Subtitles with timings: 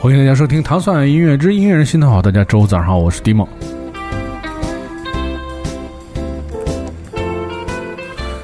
[0.00, 2.20] 欢迎大家收听《糖蒜音乐之音乐人心头好》。
[2.22, 3.44] 大家周五早上好，我是迪梦。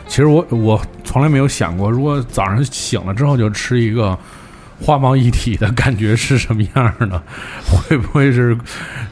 [0.09, 4.19] 其实我我从来没有想过，如果早上醒了之后就吃一个
[4.81, 7.23] 花毛一体的感觉是什么样的？
[7.71, 8.59] 会不会是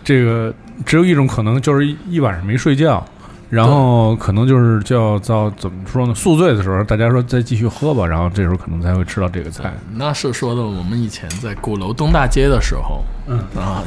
[0.03, 0.53] 这个？
[0.85, 3.07] 只有一种可能，就是一晚上没睡觉，
[3.53, 6.14] 然后可能就是叫叫怎么说呢？
[6.14, 9.71] 宿醉的时候，大家说再继续喝吧，然后这时候可能才会吃到这个菜。
[9.93, 13.85] 那是说的我们以前在鼓楼东大街的时候，嗯啊，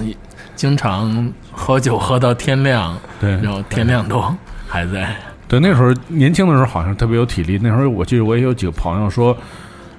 [0.56, 4.24] 经常喝酒喝到天亮，对然后天亮都
[4.68, 5.16] 还在。
[5.48, 7.60] 对，那时候年轻的时候好像特别有体力。
[7.60, 9.36] 那时候我记得我也有几个朋友说，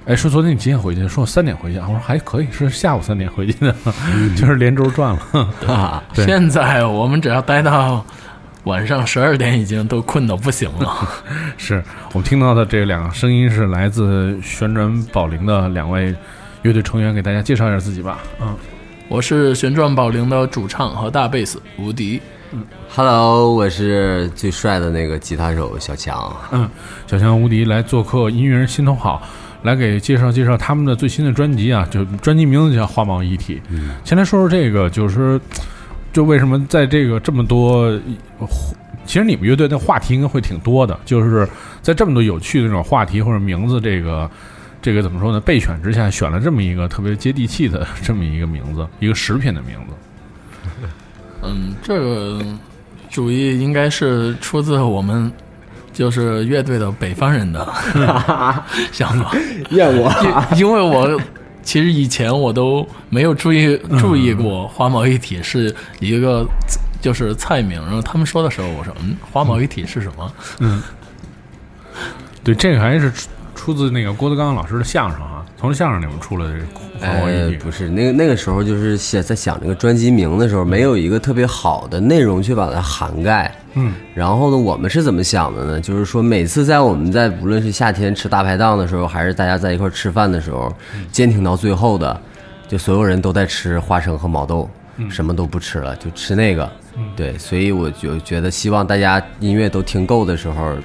[0.05, 1.05] 哎，说昨天你几点回去？
[1.09, 1.79] 说我三点回去。
[1.79, 3.75] 我说还可以，是下午三点回去的，
[4.33, 5.49] 就是连轴转了。
[5.67, 8.05] 啊， 对现在我们只要待到
[8.67, 11.07] 晚上十二点，已经都困到不行了。
[11.57, 11.81] 是
[12.11, 16.13] 我们听到的这两个声音是来自旋转宝铃的两位
[16.63, 18.19] 乐队成员，给大家介绍一下自己吧。
[18.41, 18.53] 嗯，
[19.07, 22.21] 我是旋转宝铃的主唱和大贝斯吴迪。
[22.93, 26.35] Hello，我是最帅的那个吉他手小强。
[26.51, 26.69] 嗯，
[27.07, 29.21] 小强无敌来做客音乐人心头好，
[29.63, 33.55] 来给介绍介绍他们的最新的专辑啊，就专辑名字叫《花毛一体》。
[33.69, 35.39] 嗯，先来说说这个，就是
[36.17, 37.95] 就为什么在这个这么多，
[39.05, 41.47] 其实你们乐队的话题应该会挺多的，就是
[41.83, 44.27] 在这么多有趣的这种话题或者名字，这个
[44.81, 45.39] 这个怎么说呢？
[45.39, 50.87] 备选之下选了这么一个特别接地气的这么一个名字，一个食品的名字。
[51.43, 52.41] 嗯，这个
[53.11, 55.31] 主意应该是出自我们
[55.93, 57.71] 就是乐队的北方人的
[58.91, 59.37] 想法。
[59.69, 60.11] 怨我
[60.51, 61.21] 因因为我
[61.67, 66.47] 其实以前我都没有注意注意过花毛一体是一个
[67.01, 70.33] 就是菜名，然后他们说的时候，我说嗯，花毛一体是什么？
[70.61, 70.81] 嗯
[72.41, 73.11] 对，这个还是
[73.57, 76.65] 出出自那个郭德纲老师的相声啊，从相声里面出来的这个
[77.01, 83.53] 花毛一呃体。，不是，那个那个时候就是想在想这个专辑名的时候，没有一个特别好的内容去把它涵盖。
[83.73, 85.81] 嗯，然后呢，我们是怎么想的呢？
[85.81, 90.73] 就是说，每次在我们在无论是夏天吃大排档的时候，还是大家在一块吃饭的时候，
[91.11, 92.21] 坚挺到最后的，
[92.69, 94.69] 就所有人都在吃花生和毛豆，
[95.09, 96.71] 什么都不吃了，就吃那个。
[97.15, 100.75] 对，所以我就觉得，希望大家音乐都听够的时候，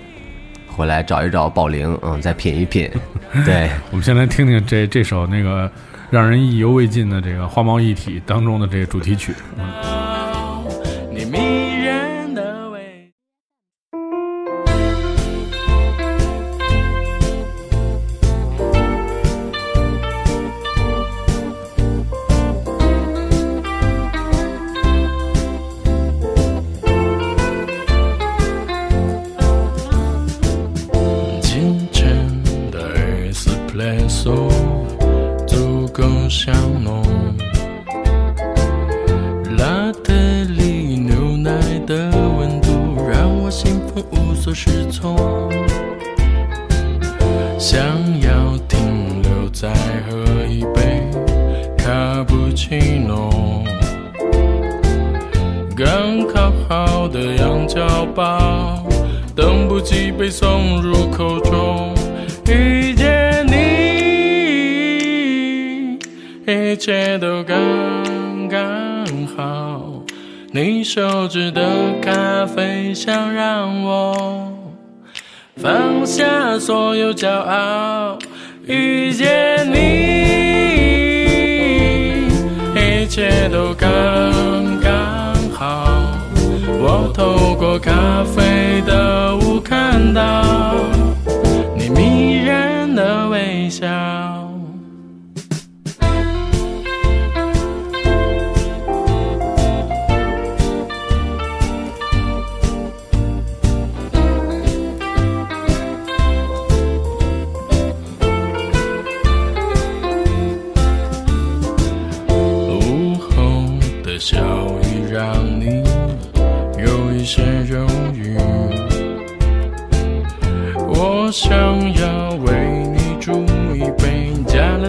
[0.75, 2.91] 回来找一找宝玲，嗯，再品一品。
[3.45, 5.71] 对，我们先来听听这这首那个
[6.11, 9.33] 让人意犹未尽的这个《花猫一体》当中的这个主题曲。
[9.55, 9.63] 你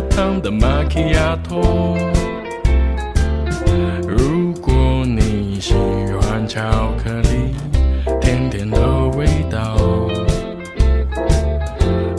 [0.10, 1.98] 糖的玛奇亚托。
[4.08, 5.74] 如果你喜
[6.22, 7.56] 欢巧克力，
[8.22, 9.78] 甜甜的味道，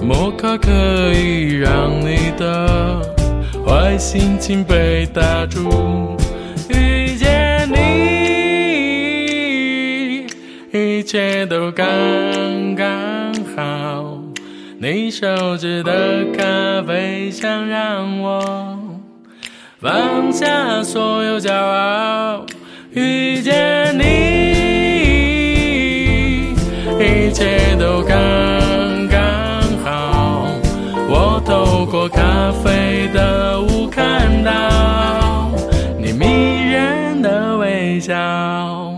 [0.02, 0.70] 摩卡可
[1.12, 3.00] 以让你的
[3.66, 6.16] 坏心情被打住。
[6.68, 7.76] 遇见你，
[10.72, 11.86] 一切都刚
[12.74, 13.03] 刚好。
[14.94, 18.78] 你手指的咖啡香让我
[19.80, 22.46] 放下所有骄傲，
[22.92, 24.04] 遇见你，
[27.00, 28.16] 一切都刚
[29.08, 30.46] 刚好。
[31.08, 35.50] 我透过咖啡的雾看到
[35.98, 38.93] 你迷人的微笑。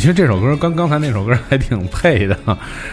[0.00, 2.34] 其实这首歌跟刚才那首歌还挺配的，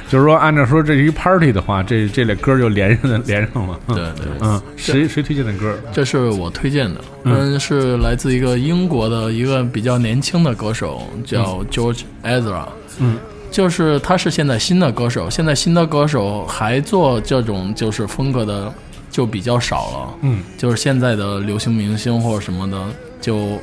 [0.09, 3.79] 就是说按照说这是一 party 的话，这这类歌就连上了连上了。
[3.87, 5.73] 对对，嗯，谁谁推荐的歌？
[5.93, 12.65] 这是我推荐的，嗯，是来自一个英国的一个比较年轻的歌手，叫 George Ezra。
[12.99, 13.17] 嗯，
[13.49, 18.69] 就是他是现在新的歌手，现在新的歌手还做这种就是风格的
[19.09, 20.17] 就比较少了。
[20.23, 22.77] 嗯，就是现在的流行明星或者什么的，
[23.21, 23.57] 就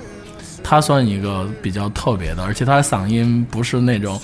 [0.65, 4.21] 他算一个比较特别的，而且他的嗓音不是那种。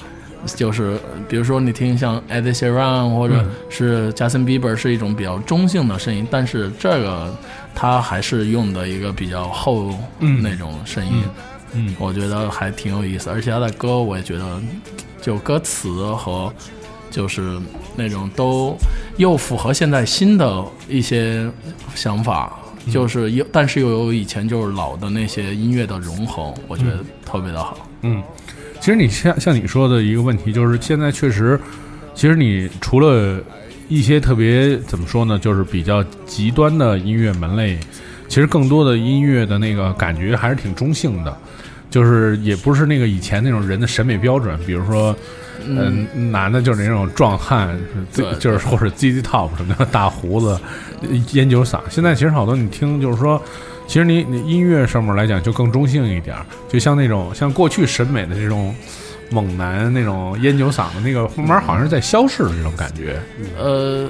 [0.56, 0.98] 就是
[1.28, 7.36] 比如说你听像 Ed Sheeran 或者是 Justin Bieber 是一种比较中性的声音，但是这个
[7.74, 11.24] 他还是用的一个比较厚那种声音，
[11.74, 13.28] 嗯，我觉得还挺有意思。
[13.28, 14.58] 而且他的歌我也觉得，
[15.20, 16.50] 就歌词和
[17.10, 17.60] 就是
[17.94, 18.74] 那种都
[19.18, 21.46] 又符合现在新的一些
[21.94, 22.58] 想法，
[22.88, 27.86] 就是又但是又有以前就是老的那些音乐的融合，我觉得特别的好。
[28.02, 28.22] 嗯，
[28.80, 31.60] 其实你像像你说的一个问题，就是现在确实，
[32.14, 33.40] 其实你除了
[33.88, 37.78] 一些特别怎么说呢，就是比较极端的音乐门类，
[38.28, 41.36] 其实更多的音乐的那个感觉还是挺中性的，
[41.90, 45.14] 就是也不是那个以前那种人的审美标准，比如说。
[45.66, 47.78] 嗯，男的就是那种壮汉，
[48.14, 50.58] 对就是或者 ZZ Top 什么的，大胡子、
[51.32, 51.80] 烟酒嗓。
[51.88, 53.42] 现在其实好多你听，就是说，
[53.86, 56.36] 其实你你音乐上面来讲就更中性一点，
[56.68, 58.74] 就像那种像过去审美的这种
[59.30, 63.20] 猛男那种烟酒嗓的那个，慢慢好像是在消逝的这种感觉。
[63.58, 64.08] 呃，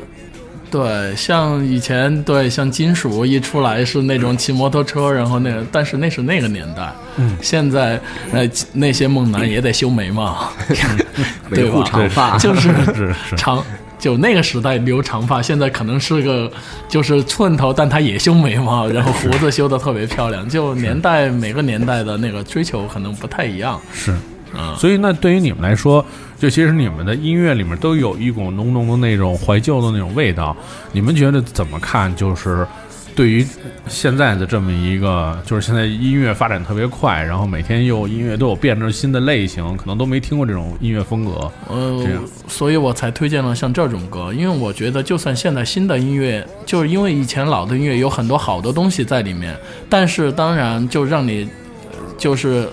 [0.70, 6.92] 对，像以前对像金属一出来是那种骑摩托车，然后那个，但是那是那个年代。
[7.16, 8.00] 嗯，现在
[8.32, 10.50] 呃那些猛男也得修眉毛，
[11.50, 11.88] 对维护吧？
[11.90, 13.62] 长发， 就是长。
[13.98, 16.50] 就那个时代留长发，现在可能是个
[16.88, 20.48] 就是寸头，但他也修眉毛，然后胡子修的特别漂亮。
[20.48, 23.78] 就年代每个年代的那个追求可能不太一样。
[23.92, 24.16] 是。
[24.54, 26.04] 嗯，所以那对于你们来说，
[26.38, 30.56] 就其实你们的音乐里面都有一股浓浓的那种怀旧的那种味道。
[30.92, 32.14] 你们觉得怎么看？
[32.16, 32.66] 就是
[33.14, 33.46] 对于
[33.86, 41.50] 现在的这么一个，就是现在音乐发展特别快，然后每天又音乐都有变着新的类型，可能都没听过这种音乐风格。
[41.68, 49.56] 呃这样，所以我才推荐了像这种歌，因为我觉得就算现在新的音乐，就是因为以前老的音乐有很多好的东西在里面，
[49.88, 51.48] 但是当然就让你
[51.92, 52.68] 呃就是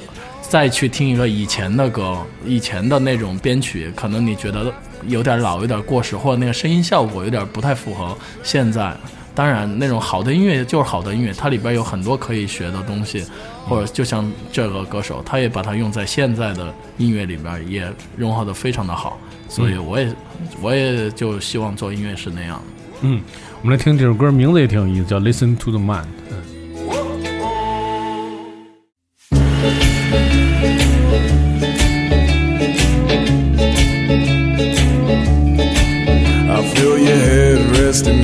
[0.50, 4.74] 再去听一个以前的歌，以前的那种编曲，可能你觉得
[5.06, 8.96] 有点老，有点过时，或者那个声音效果有点不太符合现在。
[9.36, 13.24] 当然，那种好的音乐就是好的音乐，它里边有很多可以学的东西，
[13.68, 19.20] 或者就像这个歌手，他也把它用在现在的音乐里边，也融合的非常的好。
[19.50, 20.14] 所以我也，
[20.62, 22.60] 我也就希望做音乐是那样。
[23.02, 23.22] 嗯，
[23.62, 26.04] 我们来听这首歌，名字也挺有意思，叫《Listen to the Man》。
[26.08, 26.57] resting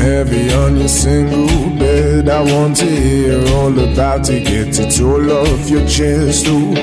[0.03, 2.27] heavy on your single bed.
[2.27, 6.45] I want to hear all about it, get it all off your chest.
[6.47, 6.73] Ooh,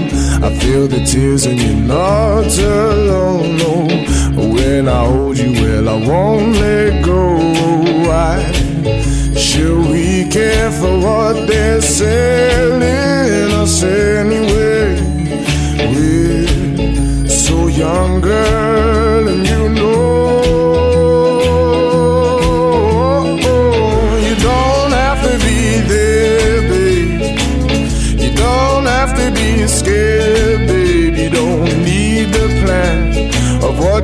[0.47, 3.57] I feel the tears and you're not alone.
[3.63, 3.75] No,
[4.55, 7.23] when I hold you, well, I won't let go.
[8.07, 8.37] Why
[9.47, 14.87] should we care for what they're selling us anyway?
[15.93, 18.70] We're so young, girl,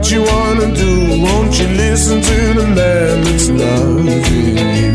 [0.07, 1.21] what you wanna do.
[1.21, 4.93] Won't you listen to the man that's loving you?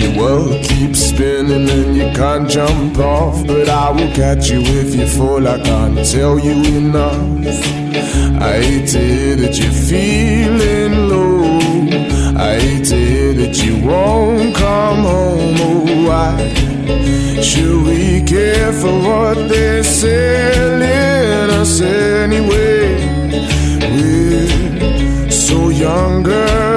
[0.00, 3.46] Your world keeps spinning and you can't jump off.
[3.46, 5.46] But I will catch you if you fall.
[5.46, 7.22] I can't tell you enough.
[8.42, 11.60] I hate to hear that you're feeling low.
[12.36, 15.56] I hate to hear that you won't come home.
[15.60, 16.73] Oh, why
[17.44, 22.96] should we care for what they're selling us anyway?
[23.92, 26.73] We're so young, girl,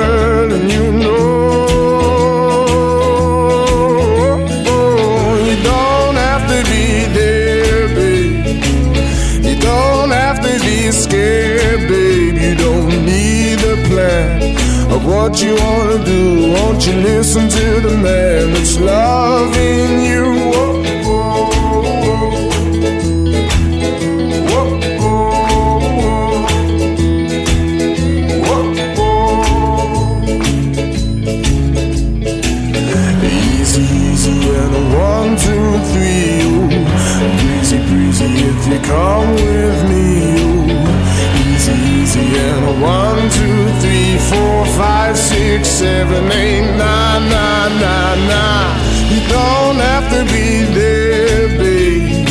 [15.30, 16.54] what you wanna do.
[16.54, 20.28] Won't you listen to the man that's loving you?
[38.84, 40.08] Come with me.
[40.40, 40.68] Ooh.
[41.50, 43.07] Easy, easy, and a one,
[44.38, 48.74] four, five, six, seven, eight, nine, nine, nine, nine.
[49.12, 50.48] You don't have to be
[50.80, 52.28] there, babe.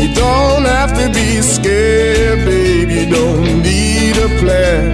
[0.00, 2.90] You don't have to be scared, babe.
[2.90, 4.84] You don't need a plan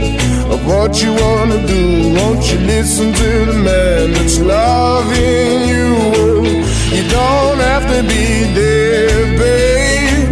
[0.53, 1.83] of what you wanna do.
[2.19, 5.87] Won't you listen to the man that's loving you?
[6.97, 8.27] You don't have to be
[8.61, 10.31] there, babe.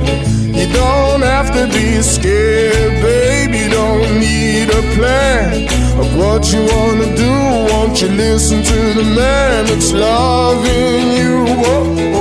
[0.59, 3.55] You don't have to be scared, babe.
[3.61, 7.33] You don't need a plan of what you wanna do.
[7.73, 12.12] Won't you listen to the man that's loving you?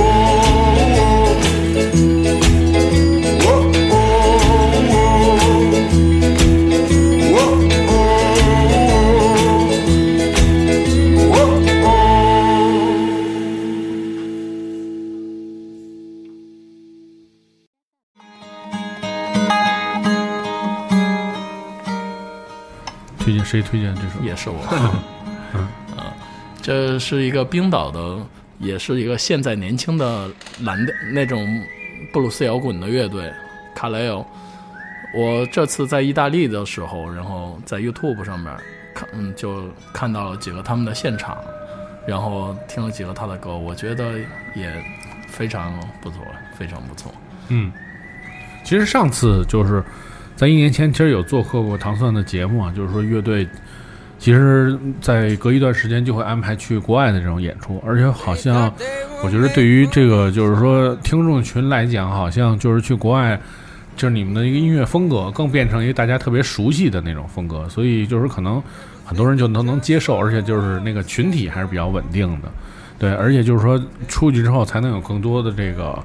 [23.72, 24.22] 推荐这首？
[24.22, 24.60] 也是我。
[25.96, 26.12] 啊，
[26.60, 28.18] 这是一个冰岛的，
[28.58, 30.28] 也是一个现在年轻的
[30.60, 31.46] 蓝的那种
[32.12, 33.32] 布鲁斯摇滚的乐队
[33.74, 34.24] 卡雷欧。
[35.14, 38.54] 我这次在意大利的时候，然后在 YouTube 上面
[38.94, 39.64] 看，嗯，就
[39.94, 41.38] 看到了几个他们的现场，
[42.06, 44.18] 然后听了几个他的歌，我觉得
[44.54, 44.70] 也
[45.28, 46.18] 非常不错，
[46.58, 47.10] 非常不错。
[47.48, 47.72] 嗯，
[48.64, 49.82] 其实上次就是
[50.36, 53.46] 在一年前，其实有做客过糖蒜的节目啊，就是说乐队
[54.18, 58.72] 其实，在隔一段时间就会安排去国外的这种演出，而且好像
[59.24, 63.40] 我觉得对于这个就是说听众群来讲，好像就是去国外。
[63.94, 68.60] 就是你们的一个音乐风格，更变成一个大家特别熟悉的那种风格，所以就是可能
[69.04, 72.50] 很多人就都能接受，而且就是那个群体还是比较稳定的，
[72.98, 76.02] 对，而且就是说出去之后才能有更多的这个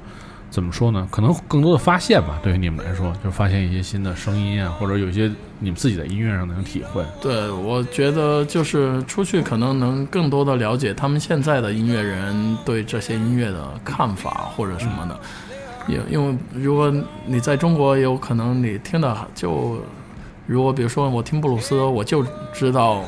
[0.50, 1.06] 怎么说呢？
[1.10, 7.04] 可能更多的发现吧，对于你们来说，就发现一些新的声音啊，或者有一些你们自己在音乐上能体会。
[7.20, 15.20] 对，我觉得就是出去可能能更多的了解他们现在的音乐人对这些音乐的看法或者什么的。
[15.86, 16.92] 因因为如果
[17.26, 19.78] 你在中国，有可能你听的就，
[20.46, 23.04] 如果比如说我听布鲁斯，我就知道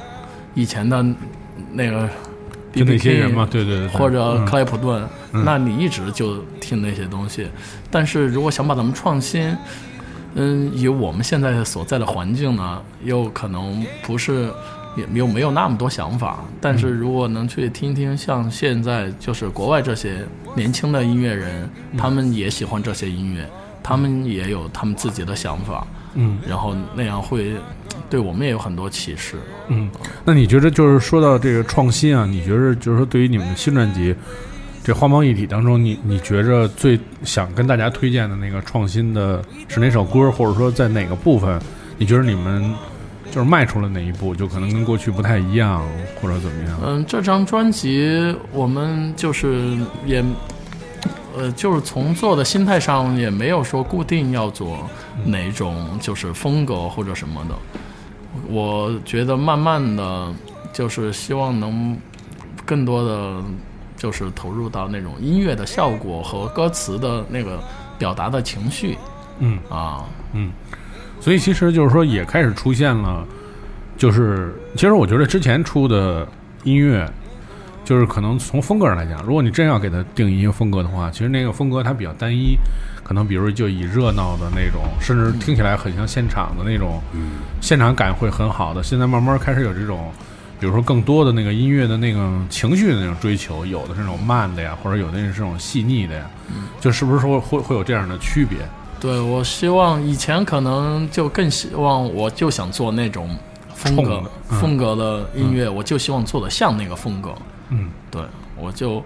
[0.55, 1.05] 以前的
[1.73, 2.09] 那个
[2.73, 7.49] 就那些人嘛，对对对，或者克莱普顿，那你一直就听那些东西。
[7.91, 9.57] 但是如果想把咱们创新，
[10.35, 14.53] 嗯，以我们现在所在的环境呢，又可能不是
[14.97, 16.45] 也又没有那么多想法。
[16.61, 20.25] 但是如果能去听听像现在就是国外这些
[20.55, 23.45] 年轻的音乐人，他们也喜欢这些音乐，
[23.83, 27.55] 他们也有他们自己的想法，嗯然后那样会
[28.09, 29.37] 对我们也有很多启示。
[29.69, 29.91] 嗯，
[30.25, 34.15] 那你觉得就是说到这个创新啊，你觉得就是说对于你们的新专辑
[34.83, 41.61] 这花猫一体当中，你你觉着最想跟大家推荐的那个创新的是哪首歌，或者说在哪个部分，
[41.99, 42.75] 你觉得你们
[43.31, 45.87] 就是迈出了哪一步，就可能跟过去不太一样，
[46.21, 46.81] 或者怎么样？
[46.85, 49.77] 嗯，这张专辑我们就是
[50.07, 50.25] 也，
[51.37, 54.79] 呃，就是从做的心态上也没有说固定要做
[55.25, 57.55] 哪种就是风格或者什么的。
[58.49, 60.33] 我觉得慢慢的，
[60.73, 61.97] 就是希望能
[62.65, 63.43] 更多的
[63.97, 67.61] 就是投入到那种音乐的效果和歌词的那个
[67.99, 68.97] 表达的情绪
[69.39, 69.59] 嗯。
[69.69, 70.53] 啊嗯。
[71.21, 73.27] 所以其实就是说，也开始出现了，
[73.97, 76.27] 就是其实我觉得之前出的
[76.65, 77.07] 音乐，
[77.91, 82.57] 就是可能从风格上来讲，如果你真要给它定义一个风格的话，其实那个风格它比较单一，
[83.03, 87.01] 可能比如就以热闹的那种，甚至听起来很像现场的那种，
[87.61, 88.81] 现场感会很好的。
[88.81, 90.09] 现在慢慢开始有这种。
[90.61, 96.31] 比如说，更多的那个音乐的那个情绪的那种追求，有的是那种慢的呀，或者有的是这种细腻的呀，
[96.79, 98.59] 就是不是说会会有这样的区别？
[99.01, 103.35] 对，我希望以前可能就更希望，我就想做那种
[103.75, 107.35] 风格嗯风格的音乐，我就希望做的像那个风格。
[107.71, 108.23] 嗯，对，
[108.57, 109.03] 我就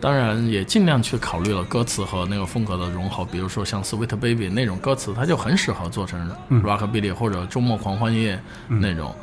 [0.00, 9.14] 当然也尽量去考虑了歌词和那个风格的融合，比如说像《Sweet Baby》那种歌词，它就很适合做成嗯 Rockabilly 或者周末狂欢夜那种。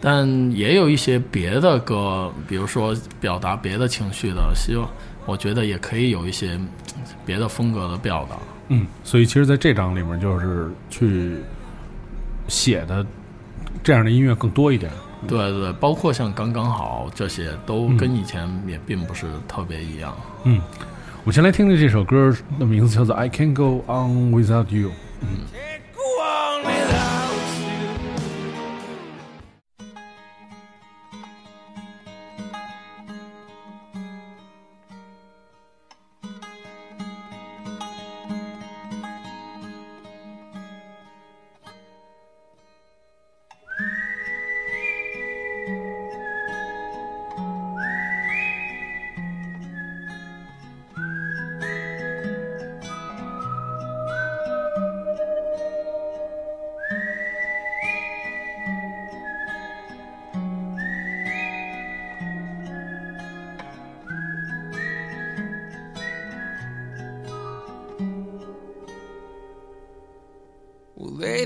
[0.00, 4.88] 但也有一些别的歌，比如说表达别的情绪的，希望
[5.26, 6.68] 我觉得也可以有一些嗯
[7.26, 8.36] 别的风格的表达。
[8.68, 11.38] 嗯，所以其实在这张里面，就是去
[12.46, 13.04] 写的
[13.82, 14.92] 这样的音乐更多一点。
[15.26, 20.16] 对对，包括像刚刚好这些，都跟以前也并不是特别一样。
[20.44, 20.60] 嗯，
[21.24, 24.90] 我们先来听听这首歌的名字叫做《I Can't Go On Without You》。
[25.94, 27.27] Go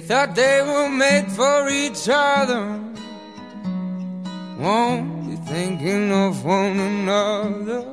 [0.07, 2.81] thought they were made for each other.
[4.59, 7.85] Won't be thinking of one another.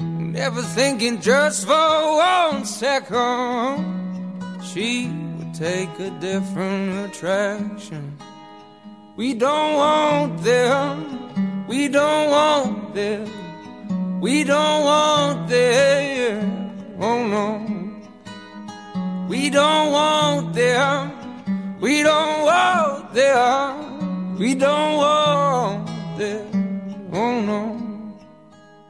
[0.00, 1.72] Never thinking just for
[2.16, 3.84] one second.
[4.62, 8.16] She would take a different attraction.
[9.16, 11.66] We don't want them.
[11.66, 14.20] We don't want them.
[14.20, 16.96] We don't want them.
[16.98, 17.77] Oh no.
[19.28, 21.78] We don't want them.
[21.80, 24.38] We don't want them.
[24.38, 25.86] We don't want
[26.16, 27.10] them.
[27.12, 27.60] Oh no.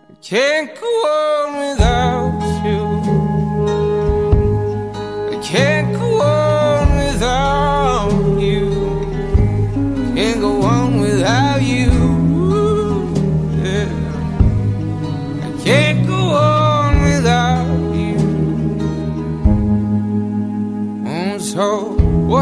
[0.09, 2.18] I can't go on without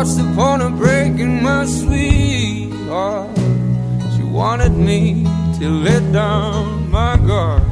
[0.06, 3.28] what's the point of breaking my sweetheart?
[3.36, 5.24] Oh, she wanted me
[5.58, 7.64] to let down my guard.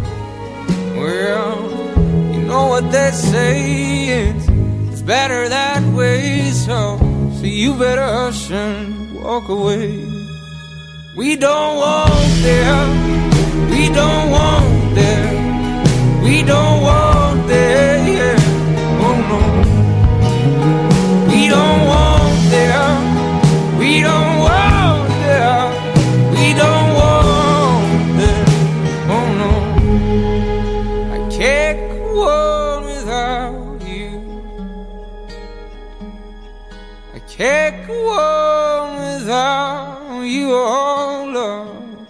[0.97, 1.71] Well,
[2.35, 4.49] you know what they say, it's,
[4.91, 6.51] it's better that way.
[6.51, 6.99] So,
[7.39, 10.05] so you better hush and walk away.
[11.17, 13.71] We don't want them.
[13.71, 16.25] We don't want them.
[16.25, 18.09] We don't want them.
[18.09, 18.37] Yeah.
[19.05, 19.39] Oh no.
[21.29, 22.14] We don't want.
[23.85, 25.69] We don't want them.
[26.31, 28.47] We don't want them.
[29.13, 29.51] Oh no.
[31.13, 34.13] I can't go on without you.
[37.13, 42.09] I can't go on without you, oh love.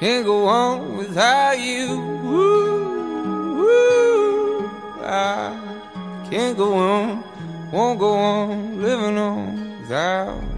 [0.00, 1.88] Can't go on without you.
[5.02, 5.08] I
[6.30, 7.24] can't go on,
[7.72, 10.53] won't go on living on without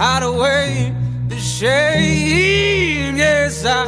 [0.00, 0.94] hide away
[1.28, 3.18] the shame.
[3.18, 3.84] Yes, I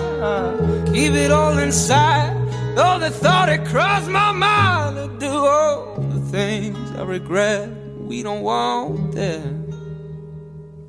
[0.93, 2.37] keep it all inside.
[2.77, 8.23] Though the thought it crossed my mind to do all the things I regret, we
[8.23, 9.73] don't want them.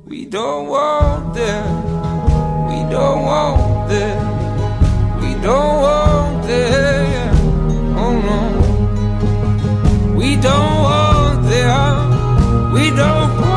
[0.04, 1.64] We don't want them.
[2.68, 4.18] We don't want them.
[5.22, 7.96] We don't want them.
[8.02, 8.40] Oh no.
[10.18, 12.72] We don't want them.
[12.74, 13.53] We don't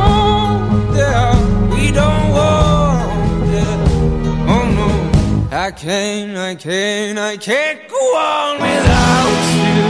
[5.68, 9.84] I can't, I can't, I can't go on without you.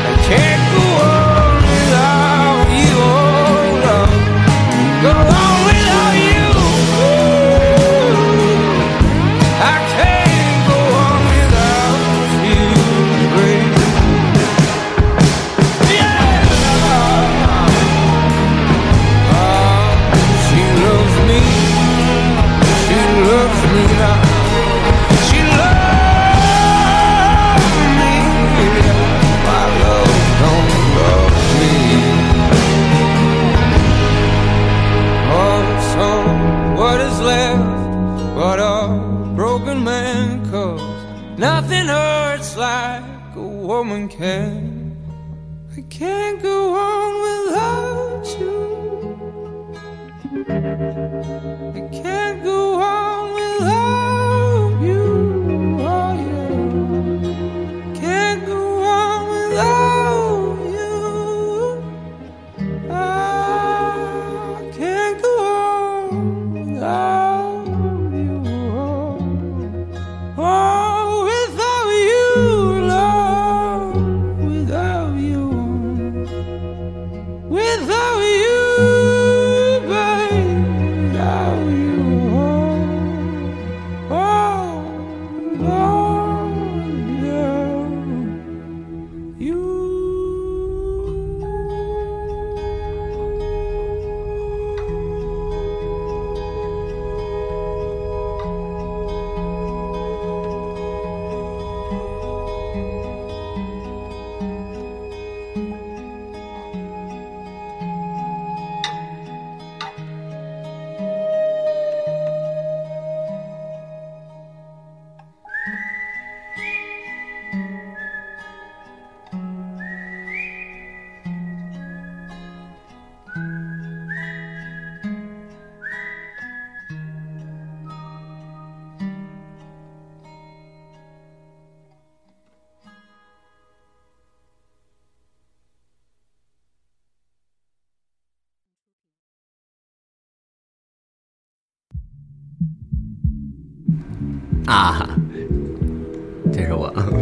[0.00, 2.96] I can't go on without you.
[3.04, 4.12] Oh, love.
[5.02, 5.33] Go
[43.94, 44.63] Can.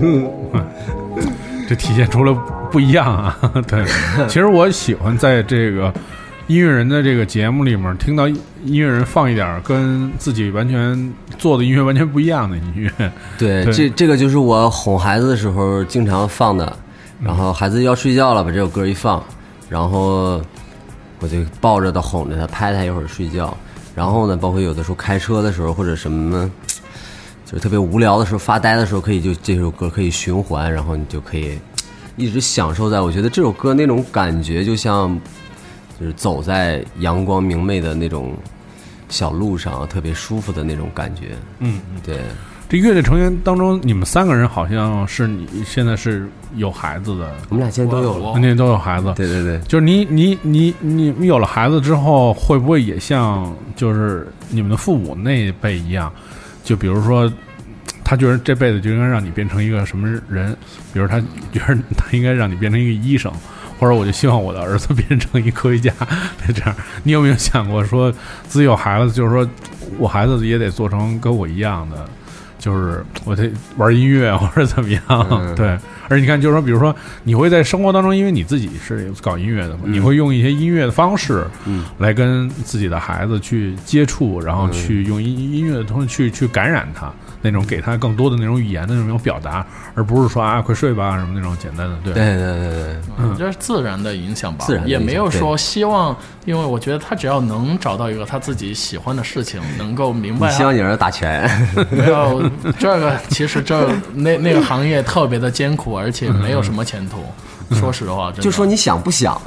[1.68, 2.34] 这体现出了
[2.70, 3.38] 不一样啊。
[3.66, 3.84] 对，
[4.28, 5.92] 其实我喜欢在这个
[6.48, 12.90] 音乐人的这个节目里面听到音乐人放一点跟自己完全做的音乐完全不一样的音乐。
[13.38, 16.76] 对，对这这个就是我哄孩子的时候经常放的，
[17.22, 19.22] 然后孩子要睡觉了，把这首歌一放，
[19.68, 20.42] 然后
[21.20, 23.56] 我就抱着他哄着他，拍他一会儿睡觉。
[23.94, 26.50] 然后呢，包括有的时候开车的时候或者什么，
[27.52, 31.58] 就是特别无聊的时候、发呆的时候，可以就这首歌可以循环，然后你就可以
[32.16, 33.02] 一直享受在。
[33.02, 35.14] 我觉得这首歌那种感觉，就像
[36.00, 38.32] 就是走在阳光明媚的那种
[39.10, 41.36] 小路上，特别舒服的那种感觉。
[41.58, 42.20] 嗯，对。
[42.70, 48.30] 这乐队成员当中，你们三个人好像是你现在是有孩子的，我们俩现在都有了。
[48.30, 49.12] 我那都有孩子。
[49.14, 56.10] 对对对，就是你你你你你有了孩子之后，会不会也像就是你们的父母那一辈一样？
[56.62, 57.30] 就比如说，
[58.04, 60.56] 他觉得这辈子就应该让你变成一个什么人？
[60.92, 61.20] 比如他
[61.52, 63.32] 觉得他应该让你变成一个医生，
[63.78, 65.92] 或者我就希望我的儿子 变成一科学家。
[66.54, 68.12] 这样，你有没有想过说
[68.46, 69.48] 自己有孩子，就是说
[69.98, 72.06] 我孩子也得做成跟我一样的？
[72.58, 75.76] 就是我得玩音乐或者怎么样，嗯 对。
[76.12, 76.94] 而你看，就是说，比如说，
[77.24, 101.50] 你会在生活当中，因为你自己是搞音乐的嘛，你会用一些音乐的方式，嗯，来跟自己的孩子去接触，然后去用音音乐的东西去去感染他，那种给他更多的那种语言的那种表达，而不是说啊快睡吧什么那种简单的，对，对对对对，嗯，这是自然的影响吧，自然也没有说希望，因为我觉得他只要能找到一个他自己喜欢的事情，能够明白希望你儿子打拳？
[101.90, 102.42] 没有
[102.78, 107.24] 这个，其实这 那那个行业特别的艰苦，而且没有什么前途。
[107.70, 109.40] 说实话，就说你想不想？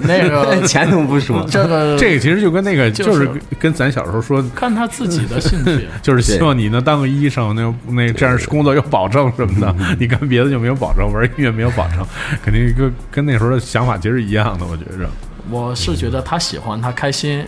[0.00, 1.46] 那个 前途不说。
[1.50, 3.30] 这个这个其实就跟那个就就是是
[3.60, 5.86] 跟咱小时候说，看他自己的兴趣。
[6.00, 9.96] 就是希望你能当个医生，那那这样工作有保证什么的。
[9.98, 11.98] 你干别的就没有保证，玩音乐没有保证，
[12.42, 14.64] 肯定跟跟那时候的想法其实一样的。
[14.64, 15.06] 我觉着，
[15.50, 17.44] 我是觉得他喜欢，他开心，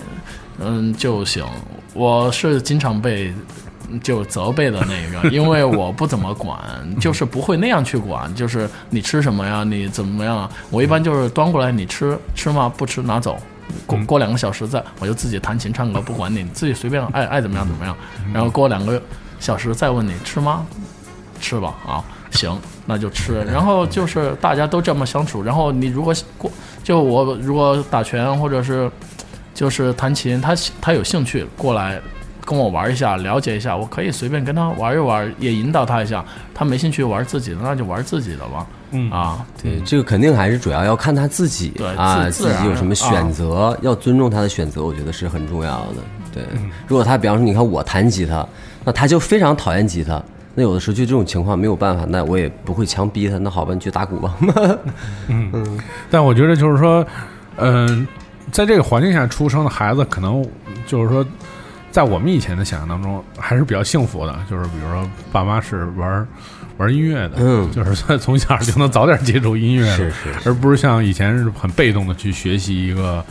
[0.58, 1.42] 嗯就行。
[1.94, 3.32] 我是经常被
[4.02, 6.58] 就责备的那个， 因为我不怎么管，
[7.00, 10.48] 就是不会那样去管，就是你吃什么呀，你怎么样？
[10.70, 12.72] 我一般就是端过来，你吃吃吗？
[12.76, 13.38] 不吃拿走。
[13.86, 17.96] 过过两个小时再，我就自己弹琴唱歌，不管你，你自己随便爱爱怎么样怎么样。
[18.34, 19.00] 然后过两个
[19.38, 20.66] 小时再问你吃吗？
[21.40, 23.42] 吃吧，啊，行，那就吃。
[23.44, 25.40] 然后就是大家都这么相处。
[25.40, 26.50] 然后你如果过，
[26.82, 28.90] 就我如果打拳或者是
[29.54, 32.00] 就是弹琴，他他有兴趣过来
[32.50, 36.24] 跟我玩一下，了解一下，我可以随便跟他玩一玩，也引导他一下。
[36.52, 38.66] 他没兴趣玩自己的，那就玩自己的吧。
[38.90, 46.02] 嗯啊，对，这个肯定还是主要要看他自己对啊，自己有什么选择，要尊重他的选择，我觉得是很重要的。
[46.34, 46.42] 对，
[46.88, 48.44] 如果他比方说，你看我弹吉他，
[48.84, 50.20] 那他就非常讨厌吉他，
[50.56, 53.38] 那有的时候就这种情况没有办法，那我也不会强逼他。
[53.38, 54.34] 那好吧，你去打鼓吧。
[55.28, 55.78] 嗯
[56.10, 57.06] 但我觉得就是说，
[57.58, 58.04] 嗯、
[58.50, 60.44] 在这个环境下出生的孩子，可能
[60.84, 61.24] 就是说，
[61.90, 64.38] 在我们以前的想象当中，还是比较幸福的。
[64.48, 66.26] 就是比如说，爸妈是玩
[66.76, 73.24] 玩音乐的，嗯就是说从小就能早点接触音乐了，是是而不是像以前是很被动的去学习一个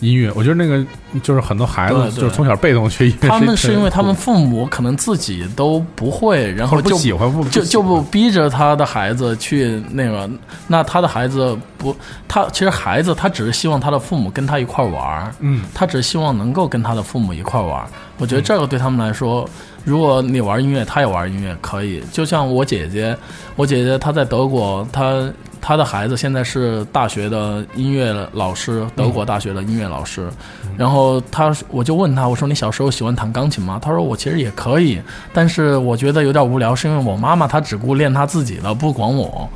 [0.00, 0.30] 音乐。
[0.34, 0.84] 我觉得那个
[1.22, 10.28] 就是很多孩子就是从小被动学音乐，他们是因为他们父母可能自己都不会，然后不就喜欢不就就不逼着他的孩子去那个，
[10.66, 11.96] 那他的孩子不，
[12.28, 17.86] 他其实孩子他只是希望他的父母跟他一块玩儿，嗯，他只希望能够跟他的父母一块玩儿。
[18.18, 19.46] 我觉得这个对他们来说，
[19.84, 22.02] 如果你玩音乐，他也玩音乐，可以。
[22.10, 23.14] 就像我姐姐，
[23.56, 25.30] 我姐姐她在德国，她
[25.66, 30.30] 她的孩子现在是大学的音乐老师，德国大学的音乐老师。
[30.76, 33.76] 然后他，我就问他，我说你小时候喜欢弹钢琴吗？
[33.82, 35.02] 他说我其实也可以，
[35.32, 39.50] 但是我觉得有点无聊，是因为我妈妈她只顾练她自己的，不管我，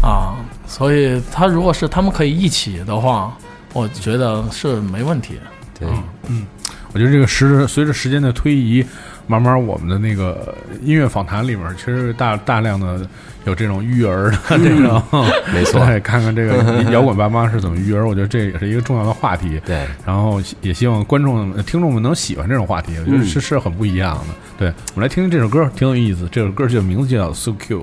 [0.00, 3.36] 啊，所以他如果是他们可以一起的话，
[3.72, 5.34] 我觉得是没问题。
[5.76, 5.88] 对，
[6.28, 6.46] 嗯
[6.92, 8.86] 我觉得这个时随着时间的推移，
[9.26, 13.08] 慢慢我们的那个音乐访谈里面，其实大大量的
[13.44, 15.02] 有这种育儿的这种，
[15.52, 19.60] 没错对，看看这个 摇滚爸妈是怎么育儿，我觉得这也是一个重要的话题。
[19.64, 24.34] 对，然后也希望观众、呃听众们能喜欢这种话题，我觉得嗯是是很不一样的。
[24.58, 26.28] 对，我们来听听这首歌，挺有意思。
[26.30, 27.82] 这首歌就名字就叫《So Cute》。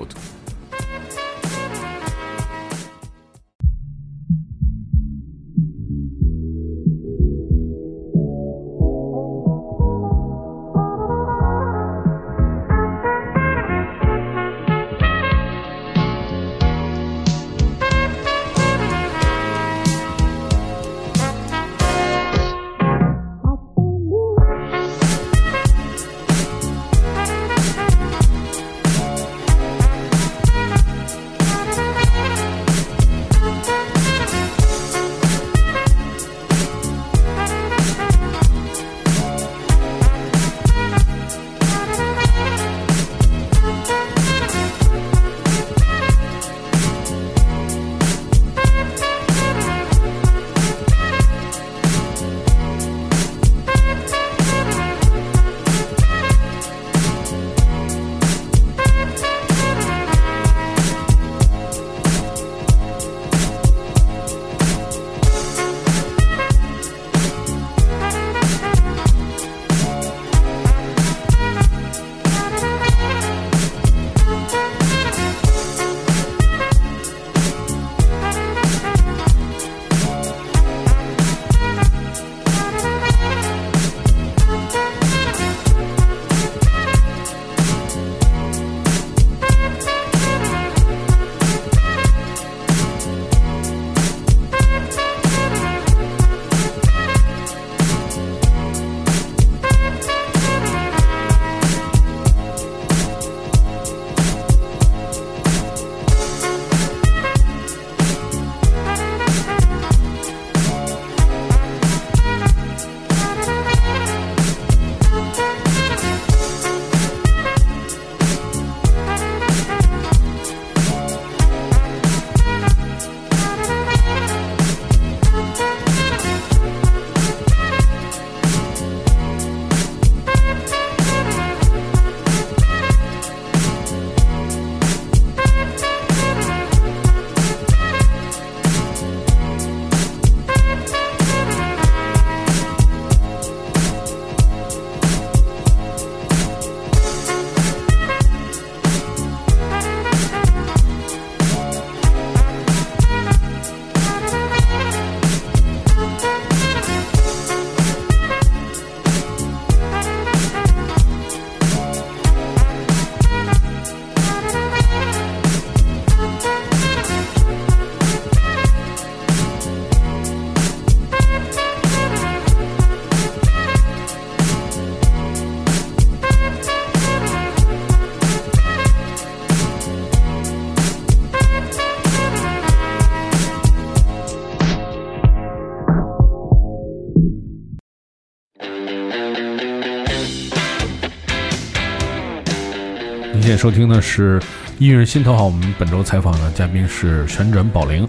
[193.64, 194.38] 收听的是
[194.78, 198.06] 《音乐人心头好》，我们本周采访的嘉宾是旋转宝玲，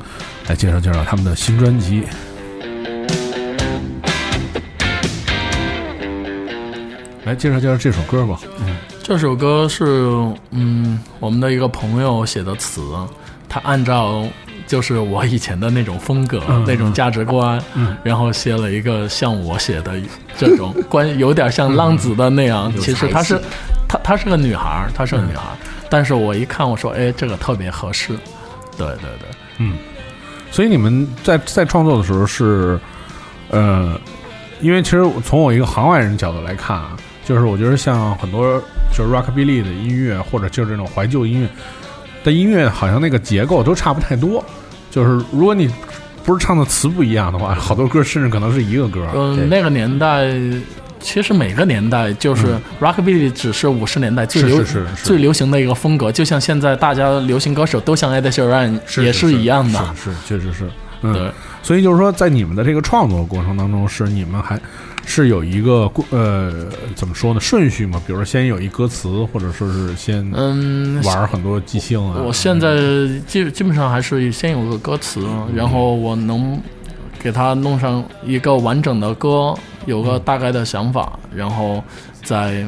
[0.50, 2.04] 来介绍介绍他们的新专辑。
[7.24, 8.38] 来介绍介绍这首歌吧。
[8.60, 9.86] 嗯这首歌是
[10.52, 12.82] 嗯我们的一个朋友写的词，
[13.48, 14.28] 他按照
[14.68, 17.64] 就是我以前的那种风格、嗯那种价值观，
[18.04, 19.94] 然后写了一个像我写的
[20.38, 22.70] 这种关，有点像浪子的那样。
[22.76, 23.40] 有其实他是
[23.96, 25.58] 她她是个女孩儿，她是个女孩儿，
[25.90, 28.14] 但是我一看我说，哎，这个特别合适。
[28.78, 29.30] 对对对，
[29.60, 29.78] 嗯
[30.52, 32.80] 所以你们在在创作的时候是，
[33.50, 34.00] 呃，
[34.62, 38.62] 因为其实从我一个行外人角度来看啊，就是我觉得像很多
[38.94, 41.48] 就是 rockabilly 的音乐，或者就是这种怀旧音乐
[42.24, 44.44] 的音乐，好像那个结构都差不太多。
[44.92, 45.70] 就是如果你
[46.24, 49.08] 不是唱的词不一样的话，好多歌甚至可能是一个歌。
[49.14, 50.34] 嗯、对那个年代。
[51.06, 54.64] 其实每个年代就是 rockabilly，只是五十年代最流
[55.04, 59.80] 最流行的一个风格，就像现在大家流行歌手都像 Ed Sheeran 也是一样的。
[59.96, 60.68] 是是确实是。
[61.02, 64.60] 嗯，对，所以就是说，在你们的这个创作过程当中，是你们还
[65.06, 66.66] 是有一个过呃
[66.96, 68.02] 怎么说呢顺序吗？
[68.08, 72.20] 比如说先有一歌词，或者说是先嗯，玩很多即兴啊。
[72.26, 72.76] 我现在
[73.28, 76.60] 基基本上还是先有个歌词，然后我能
[77.20, 79.54] 给它弄上一个完整的歌，
[79.86, 81.84] 有个大概的想法，然后
[82.24, 82.66] 再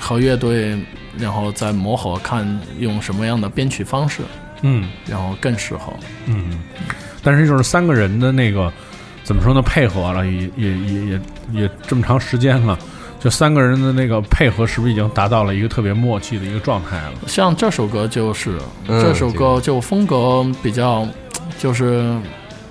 [0.00, 0.76] 和乐队，
[1.18, 2.46] 然后再磨合，看
[2.78, 4.22] 用什么样的编曲方式，
[4.62, 5.92] 嗯然后更适合。
[6.26, 6.60] 嗯，
[7.22, 8.72] 但是就是三个人的那个
[9.22, 9.62] 怎么说呢？
[9.62, 11.20] 配合了，也也也也
[11.52, 12.78] 也这么长时间了。
[13.20, 17.12] 就三个人的那个配合，是不是已经达到了一个特别默契的一个状态了？
[17.26, 21.08] 像这首歌就是，嗯这首歌就风格比较，
[21.58, 22.14] 就是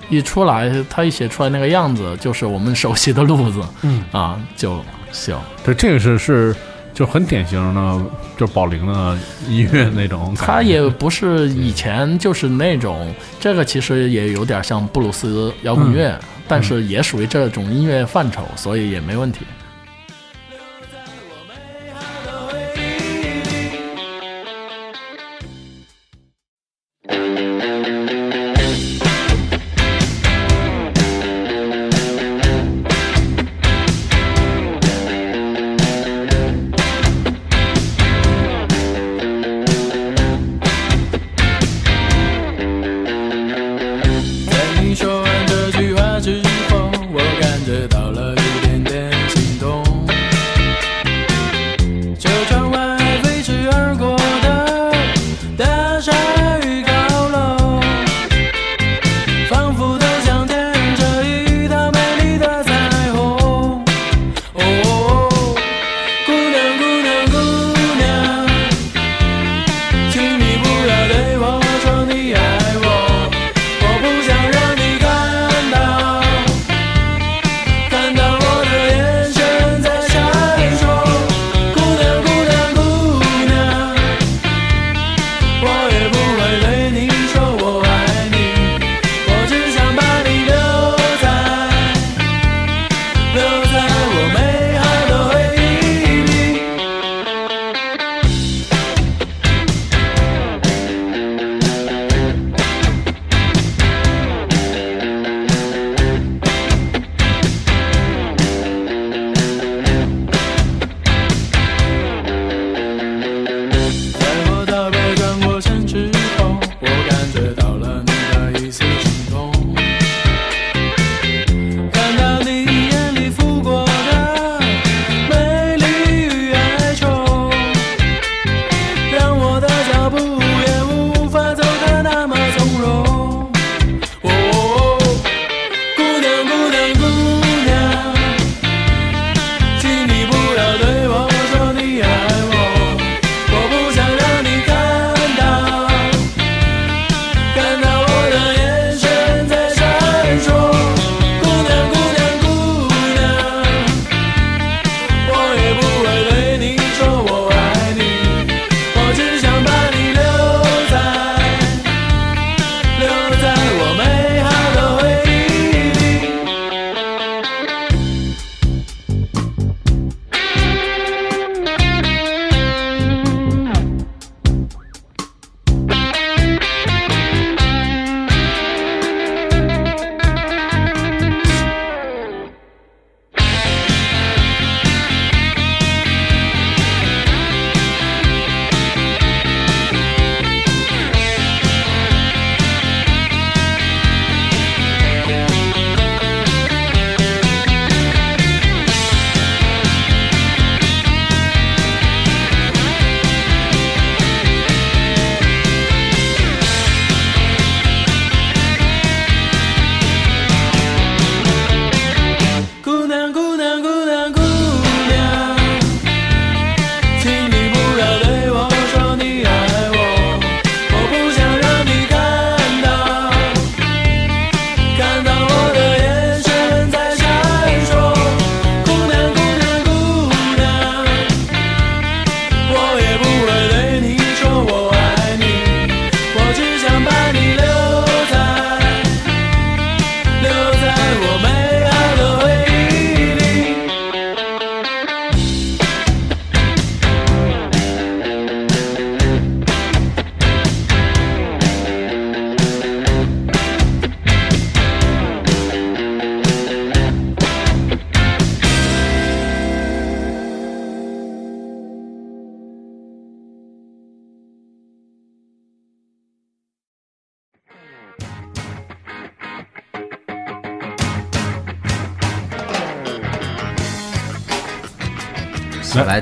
[0.09, 5.35] 一出来，他一写出来那个样子，就是我们熟悉的路子，嗯啊就行。
[5.63, 6.55] 对，这个是是
[6.93, 8.05] 就很典型的，
[8.37, 10.35] 就宝玲的音乐那种。
[10.35, 19.39] 他也不是以前就是那种，这个其实也有点像布鲁斯摇滚乐，但是也属于这种音乐范畴，所以也没问题。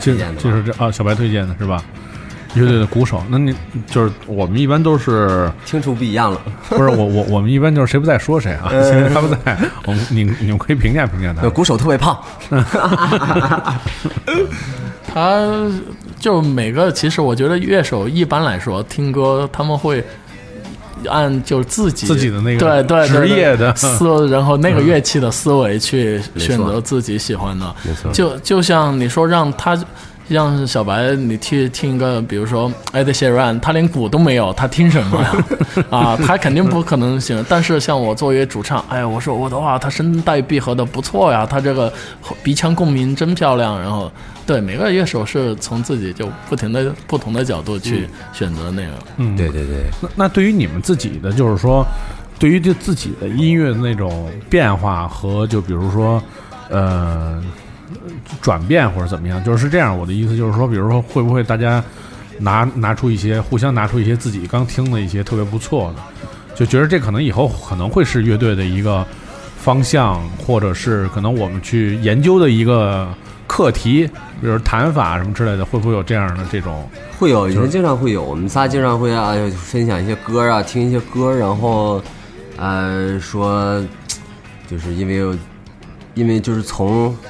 [0.01, 1.83] 推荐的吧，就是这啊，小白推荐的是吧？
[2.53, 3.55] 乐队的鼓手，那你
[3.87, 6.41] 就是我们一般都是听出不一样了。
[6.67, 11.49] 不是我我我们一般就是谁不在说谁啊，现在他不在，我们你你们可以评价评价他呃，。
[11.49, 12.21] 鼓手特别胖，
[15.13, 15.47] 他
[16.19, 20.03] 就每个，其实我觉得乐手一般来说听歌，他们会
[21.07, 27.75] 按就是自己自己的那个对对对职业的思，然后那个乐器的思维去选择自己喜欢的。
[28.11, 29.77] 就就像你说让他。
[30.33, 35.35] 让小白，你去听一个，比如说 Ed Sheeran，他连鼓都没有，他听什么呀？
[35.89, 37.43] 啊，他肯定不可能行。
[37.49, 41.91] 但是像我作为主唱，哎呀，我说我的话，他声带闭合的不错呀，他这个
[42.43, 43.79] 鼻腔共鸣真漂亮。
[43.79, 44.11] 然后，
[44.45, 48.91] 对每个乐手是从自己就不停的不同的角度去选择那个。
[49.17, 51.85] 嗯，对对对，那那对于你们自己的，就是说，
[52.39, 56.21] 对于就自己的音乐的那种变化和就比如说，
[56.69, 57.41] 呃，
[58.41, 59.97] 转变或者怎么样，就是这样。
[59.97, 61.83] 我的意思就是说，比如说会不会大家
[62.39, 66.01] 拿拿出一些互相拿出一些自己刚听的一些特别不错的，
[66.55, 69.05] 就觉得这可能以后可能会是乐队的一个
[69.57, 73.07] 方向，或者是可能我们去研究的一个
[73.47, 74.07] 课题，
[74.39, 76.87] 比如弹法什么之类的，会不会有这样的这种？
[77.19, 82.01] 会有，以前经常会有，我们仨经常会啊分享一些歌啊，听一些歌，然后
[82.57, 83.79] 呃说，
[84.67, 85.37] 就是因为有
[86.15, 87.29] 因为就是从嗯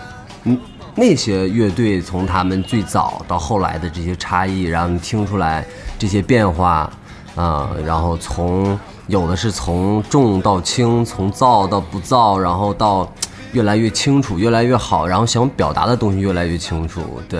[0.95, 5.65] 那些乐队从他们最早到后来的这些差异，然后你听出来
[5.97, 6.91] 这些变化
[7.35, 8.77] 啊、然后从
[9.07, 13.09] 有的是从重到轻，从燥到不燥，然后到
[13.53, 17.39] 越来越清楚，越来越好，然后想表达的东西越来越清楚，对，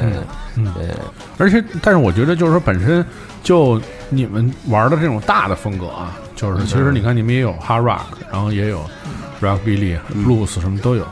[0.56, 0.90] 对。
[1.38, 3.06] 而且，但是我觉得就是说，本身
[3.44, 3.80] 就
[4.10, 8.00] 你们玩的这种大的风格啊，就是其实你看你们也有 hard rock，
[8.32, 8.82] 然后也有
[9.42, 11.06] rockabilly、blues 什么都有。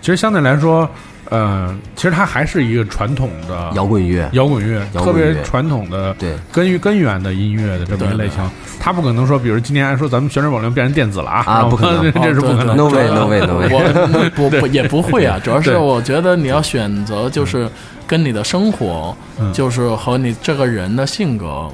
[0.00, 0.88] 其实相对来说，
[1.30, 5.32] 呃，其实它还是一个传统的摇滚乐，摇滚乐，特摇滚乐。
[5.34, 6.34] 别传统的对。
[6.52, 8.38] 根于根源的音乐的这么一个类型。
[8.78, 12.12] 它不可能说，比如今年还说咱们旋转保龄变成电子了啊，啊不可能。
[12.22, 12.76] 这是不可能。
[12.76, 17.68] No way, no way, no way 我不不也不会啊， 主要是我觉得你要选择就是
[18.06, 19.52] 跟你的生活，嗯。
[19.52, 21.68] 就是和你这个人的性格。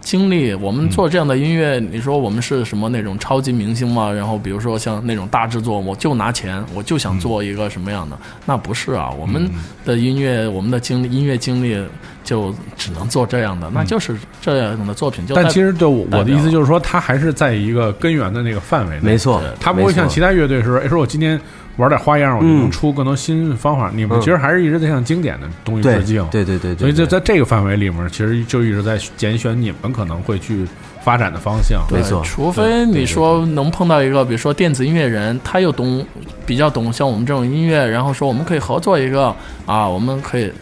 [0.00, 4.10] 经历，我们做这样的音乐，你说我们是什么那种超级明星吗？
[4.10, 8.18] 然后比如说像那种大制作，我就拿钱，我就想做一个什么样的？
[8.46, 9.48] 那不是啊，我们
[9.84, 11.76] 的音乐，我们的经历，音乐经历
[12.24, 15.34] 就只能做这样的，那就是这样的作品就。
[15.34, 19.02] 但其实，就我我的意思就是说，它还是在一个根源的那个范围内。
[19.02, 21.40] 没错，他不会像其他他乐队说，哎，说我今天
[21.76, 23.90] 玩点花样，我就能出更多新方法。
[23.94, 30.66] 你们嗯其实还是一直在向经典的东西致敬，对对对对，所以就在这个范围里面，其实就一直在拣选你们可能会去
[31.02, 31.82] 发展的方向。
[31.90, 36.04] 没错除非你说能碰到一个，比如说电子音乐人，他又懂
[36.46, 39.34] 比较懂像我们这种音乐，然后说我们可以合作一个
[39.66, 40.52] 啊，我们可以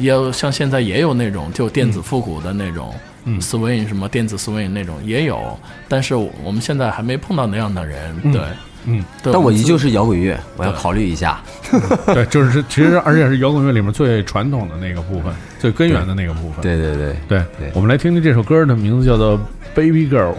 [0.00, 2.94] 也有像现在也有那种就电子复古的那种。
[3.24, 5.54] 嗯 swing 什么电子 swing 那种也有，
[5.88, 8.40] 但是我们现在还没碰到那样的人，对，
[8.86, 9.30] 嗯，对。
[9.30, 11.38] 但我依旧是是摇滚乐，我要考虑一下。
[12.14, 16.62] 对，就是其实而且是摇滚乐里面最传统的那个部分，最根源的那个部分。
[16.62, 19.38] 对对对，对对我们来听听这首歌的名字叫做
[19.74, 20.32] 《Baby Girl》。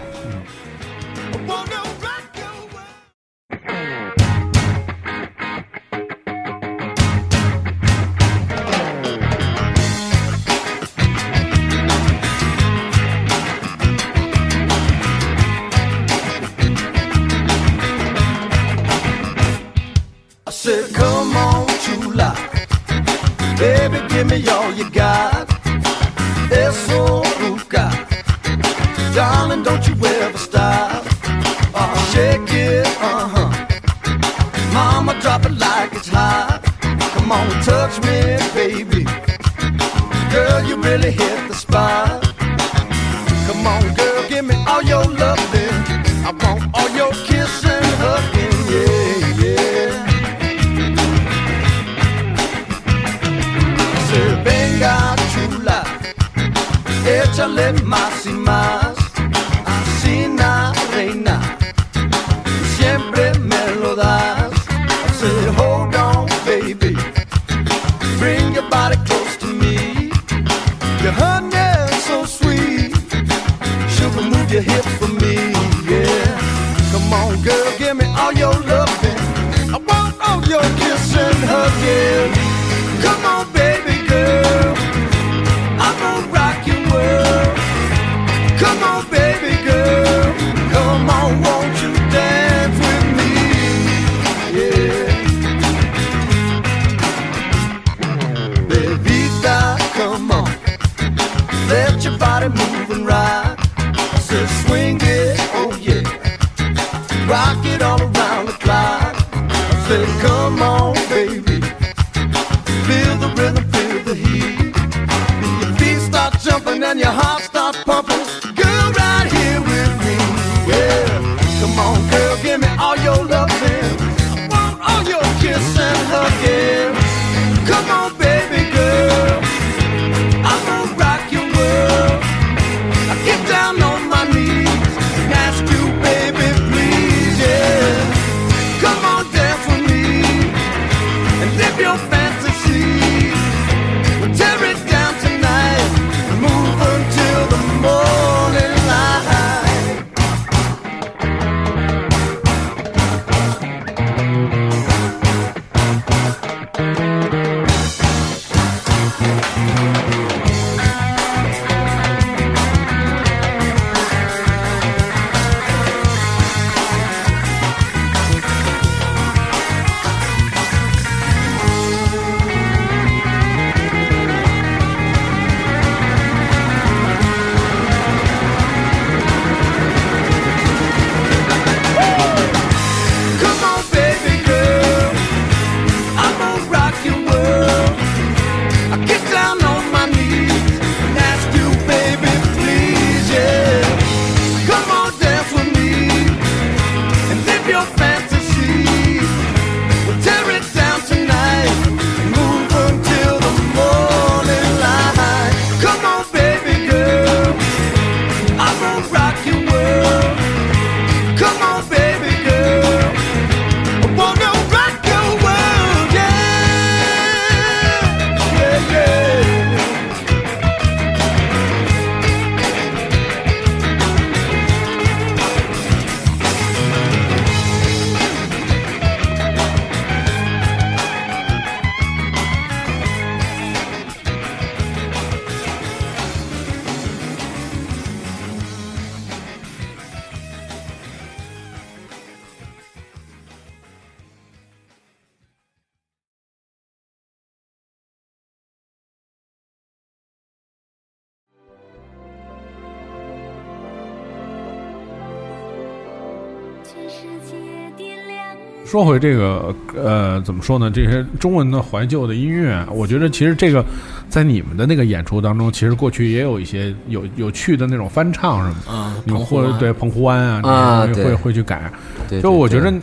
[258.85, 260.91] 说回这个，呃，怎么说呢？
[260.91, 263.85] 这些中文的怀旧的音乐，我觉得其实这个
[264.27, 268.91] 在你们的那个演出当中，其实过去也有一些有有趣的那种翻唱什么的。
[268.91, 271.89] 嗯，你们澎湖湾会对澎湖湾啊，啊会会去改。
[272.27, 272.93] 对，就我觉得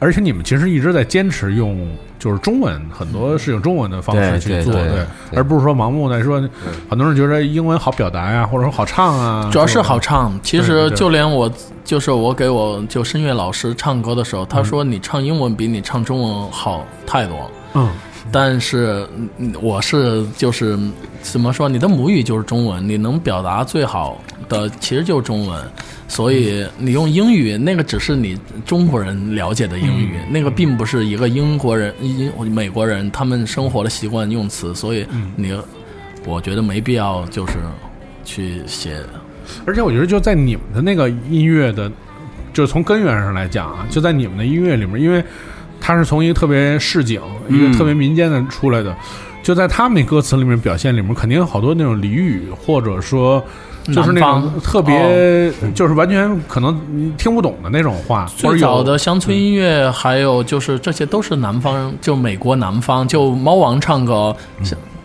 [0.00, 1.88] 而且你们其实一直在坚持用
[2.24, 5.04] 就是中文，很多是用中文的方式对去做，对
[5.36, 6.40] 而不是说盲目的说，
[6.88, 10.32] 很多人觉得英文好表达呀，或者说好唱啊，主要是好唱。
[10.42, 11.52] 其实就连我，
[11.84, 17.36] 就是我给我就声乐老师唱歌的时候，他说你唱英文比你唱中文好太多。
[17.74, 17.90] 嗯，
[18.32, 19.06] 但是
[19.38, 20.78] 嗯我是就是
[21.22, 25.60] 怎么说，你的母语就是中文，你能表达最好的其实就是中文。
[26.06, 35.04] 所以你用英语，那个只是你中国人了解的英语，那个并不是一个英国人、英美国人他们生活的习惯用词，所以
[35.34, 35.58] 你，
[36.24, 37.54] 我觉得没必要就是
[38.24, 39.00] 去写
[39.66, 41.90] 而且我觉得就在你们的那个音乐的，
[42.52, 45.24] 就是从根源上来讲啊，就在你们的音乐里面，因为
[45.86, 48.96] 它是从一个特别市井、一个特别民间的出来的，
[49.42, 53.44] 就在他们那歌词里面表现里面，肯定有好多那种俚语，或者说
[53.92, 64.34] 就是那种特别，就是完全可能你听不懂的那种话，最早的乡村音乐，还有就是这些都是南方，就美国南方，就猫王唱歌，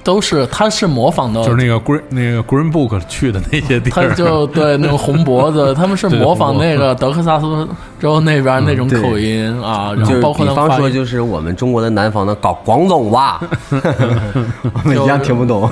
[0.09, 7.67] 都是他是模仿的，就是那个 Green 那个 Green Book 去的那些地他，就对那个红脖子， 他们是模仿那个德克萨斯
[7.99, 13.39] 州那边那种口音啊，然后包括比方说，就是我们中国的南方的搞广东话，
[13.69, 15.69] 我们一样听不懂。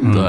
[0.00, 0.24] 对。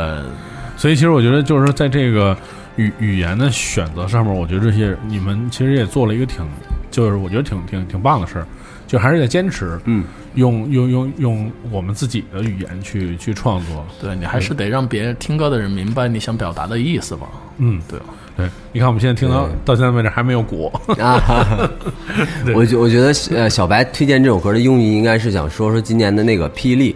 [0.76, 2.36] 所以其实我觉得就是在这个
[2.76, 6.46] 语语言的选择上面，我觉得这些你们其实也做了一个挺，
[6.92, 8.46] 就是我觉得挺挺挺棒的事儿，
[8.86, 10.04] 就还是在坚持，嗯，
[10.36, 17.28] 用用用用我们自己的语言去去创作，对，你还是得让别人听歌的人明白你想表达的意思吧。
[17.58, 17.98] 嗯，对
[18.36, 21.70] 对，你看我们现在听到到现在为止还没有鼓，啊，
[22.54, 26.94] 我觉我觉得呃，小白推荐这首歌的用意应该是想说说今年的那个霹雳，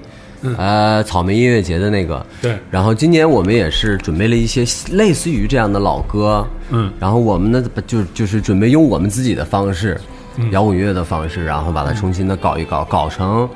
[0.57, 2.25] 呃，草莓音乐节的那个。
[2.41, 9.97] 对然后今年我们也是准备了一些类似于这样的老歌，嗯，然后我们呢就就是准备用我们自己的方式，
[10.51, 13.49] 摇滚乐的方式，然后把它重新的搞一搞，搞成。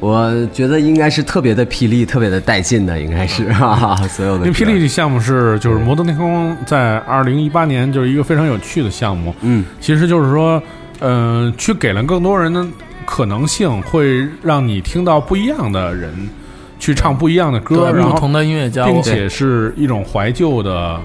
[0.00, 4.46] 我觉得应该是特别的霹雳，特别的带劲的，应该是哈哈，所有的。
[4.46, 10.62] 因为霹雳这项目是就是摩登天空在二零一八年就是一个非常有趣的项目，嗯，其实就是说
[11.00, 12.64] 嗯、去给了更多人的
[13.06, 16.12] 可能性，会让你听到不一样的人
[16.78, 21.00] 去唱不一样的歌，然后不同的音乐家，并且是一种怀旧的，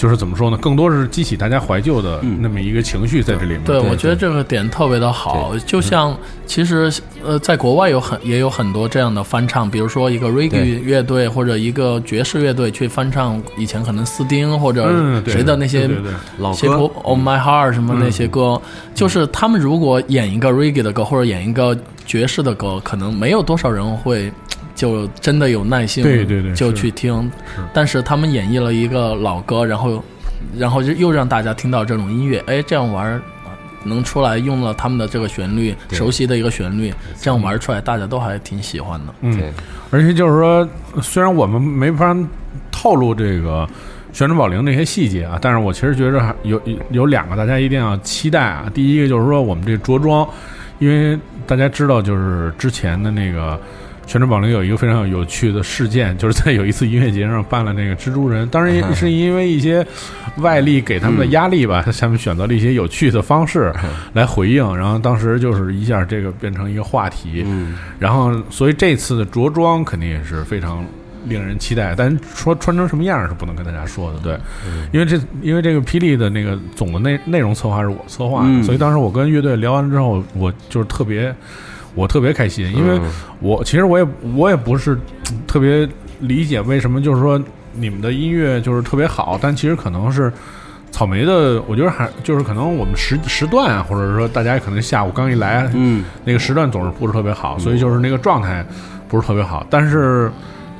[0.00, 0.56] 就是怎么说呢？
[0.56, 3.64] 更多是激起大家怀旧的那么一个情绪在这里面。
[3.64, 6.90] 对，对我觉得这个点特别的好，就像其实
[7.22, 14.90] 呃，在国外有很也有很多这样的翻唱，比如说一个 reggae 乐队或者一个爵士乐队去翻唱以前可能斯丁或者
[15.26, 15.86] 谁的那些
[16.38, 18.58] 老歌 Oh My Heart 什么那些歌，
[18.94, 21.76] 就是他们如果演一个 reggae 的歌或者演一个
[22.06, 24.32] 爵士的歌，可能没有多少人会。
[24.80, 27.30] 就真的有耐心，对对对就去听。
[27.70, 30.02] 但是他们演绎了一个老歌，然后，
[30.56, 33.20] 然后就又让大家听到这种音乐，哎，这样玩儿
[33.84, 39.14] 能出来，用了他们的这个旋律，熟悉的一个旋律，这样玩出来，大家都还挺喜欢的。
[39.20, 39.52] 嗯，
[39.90, 40.66] 而且就是说，
[41.02, 42.16] 虽然我们没法
[42.70, 43.68] 透露这个
[44.14, 48.64] 旋转宝铃这些细节啊，但是我其实觉着还有有有两个大家一定要期待啊。
[48.72, 50.26] 第一个就是说我们这着装，
[50.78, 53.60] 因为大家知道，就是之前的那个。
[54.10, 59.86] 旋转宝铃有一个非常有趣的事件，就是在有一次音乐节上办了那个蜘蛛人，当然也是因为一些
[60.38, 63.72] 外力给他们的压力吧，他们选择了一些有趣的方式
[64.12, 67.46] 来回应，然后当时就是一下这个变成一个话题，
[68.00, 70.84] 然后所以这次的着装肯定也是非常
[71.26, 74.36] 令人期待，但说穿成什么样是不能跟大家说的，对，
[74.90, 78.64] 因为这因为这个霹雳的那个总的内内容策划是我策划的，嗯。
[78.64, 81.32] 所以当时我跟乐队聊完之后，我就是特别。
[81.94, 83.00] 我特别开心，因为
[83.40, 84.98] 我其实我也我也不是
[85.46, 85.88] 特别
[86.20, 87.40] 理解为什么就是说
[87.72, 90.32] 你们的音乐就是特别好，但其实可能是
[90.90, 98.64] 草莓的，我觉得还就是可能我们时时段啊，或者说大家可能下午刚一来，嗯，那个时段总是不是特别好，所以就是那个状态
[99.08, 99.64] 不是特别好。
[99.70, 100.30] 但是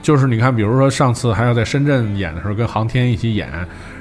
[0.03, 3.49] 就是你看，比如说上次还要在深圳演的时候，跟航天一起演，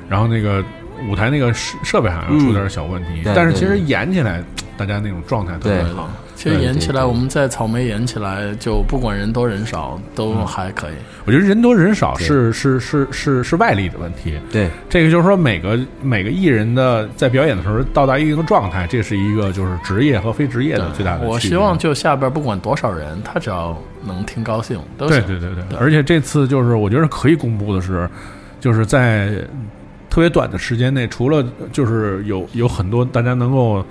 [0.10, 0.64] 然后那个
[1.08, 4.44] 舞台那个设设备好像出点小问题，但是其实演起来
[4.80, 6.10] 大家那种状态特别对好。
[6.38, 10.94] 其实演起来，我们在草莓演起来，就不管人多人少，都嗯还可以。
[11.26, 21.28] 我觉得人多人少是是是是是外力的问题，对，这个就是说每个每个艺人的在表演的时候到达一定的状态，这是一个就是职业和非职业的最大的。
[21.28, 25.22] 我希望就下边不管多少人，他只要能听高兴，都行。
[25.28, 28.10] 对对对对，而且这次就是我觉得可以公布的是，
[28.62, 29.30] 就是在
[30.10, 33.86] 特别短的时间内，除了就是有有很多大家能够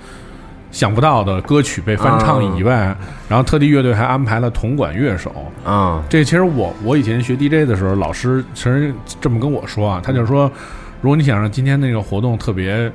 [0.71, 2.95] 想不到的歌曲被翻唱以外，
[3.27, 5.33] 然后特地乐队还安排了铜管乐手。
[5.65, 10.51] 啊，这其实我我以前学 DJ 的时候，老师其实这么跟我说啊，他就说，
[11.01, 12.91] 如果你想让今天那个活动特别，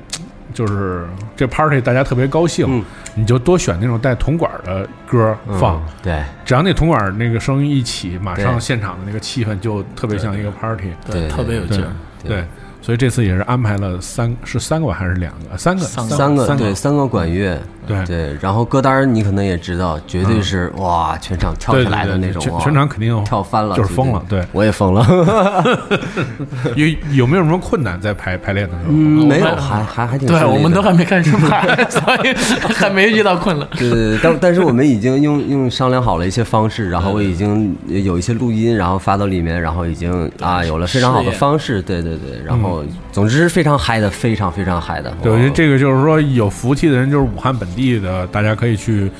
[0.53, 1.05] 就是
[1.35, 2.83] 这 party 大家特别高兴，嗯
[3.17, 5.77] 你就多选那种带铜管的歌放。
[5.77, 10.91] 嗯对只要那铜管那个声音一起，马上现场的那个气氛就特别像一个 party。
[11.09, 11.91] 对对特别有劲儿。
[12.23, 12.43] 对，
[12.85, 15.57] 所以这次也是安排了三是三个还是两个？
[15.57, 24.21] 三个，三三个三对三个管乐，对对，然后歌单你可能也知道，绝对是哇，全场跳起来的那种，哇全全场肯定跳翻了，就是疯了。
[24.27, 25.05] 对，我也疯了。
[26.75, 28.89] 有有没有什么困难在排排练的时候？
[28.89, 32.33] 嗯，没有，还还还挺对，顺利的我们都还没开始排， 所以
[32.73, 33.67] 还没遇到困难。
[33.77, 45.11] 对对对，但但是我们已经用用商量好了一些方式，然后我已经有一些录音，然后发到里面，然后已经啊有了非常好的方式，对对对，然后总之是非常嗨的，非常非常嗨的。
[45.21, 49.11] 对，我觉得这个就是说有福气的人，就是武汉本地的，大家可以去，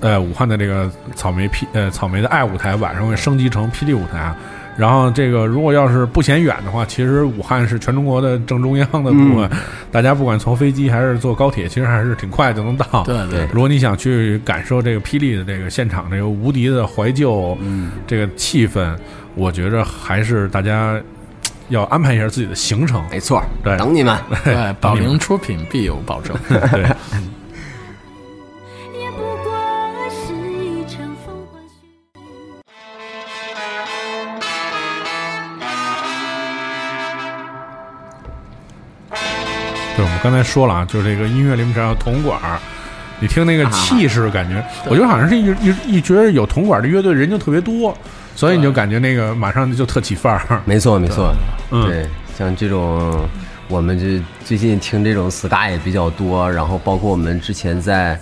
[0.00, 4.18] 呃，武汉的这个草莓霹呃草莓的爱舞台晚上会升级成霹雳舞台。
[4.18, 4.36] 啊
[4.76, 9.48] 然后这个如果要是不嫌远的话，其实武汉是全中国的正中央的部分，
[9.92, 13.04] 大家不管从飞机还是坐高铁，其实还是挺快就能到。
[13.04, 18.96] 对对如果你想去感受这个霹雳的这个现场这个无敌的怀旧，嗯，这个气氛，
[19.36, 21.00] 我觉着还是大家
[21.68, 23.00] 要安排一下自己的行程。
[23.12, 24.18] 没错，对等你们。
[24.42, 26.36] 对，宝龄出品必有保证。
[26.50, 26.84] 对，
[39.96, 42.58] 对，我们刚才说了啊，就是这个音乐里面只要有铜管儿，
[43.20, 47.96] 你听那个气势，感觉，我觉得好像是一一一觉得有铜管的乐队人就特别多，
[48.34, 50.60] 所以你就感觉那个马上就特起范儿。
[50.66, 51.32] 没错没错，
[51.70, 51.86] 嗯。
[51.86, 53.24] 对，像这种
[53.68, 58.18] 我们这最近听这种 ska 也比较多，然后包括我们之前在，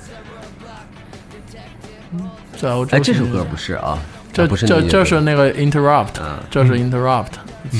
[2.61, 3.99] 在欧洲哎，这首歌不是啊，
[4.31, 6.09] 这啊不是这这是那个 interrupt，
[6.51, 7.39] 这嗯是 interrupt，是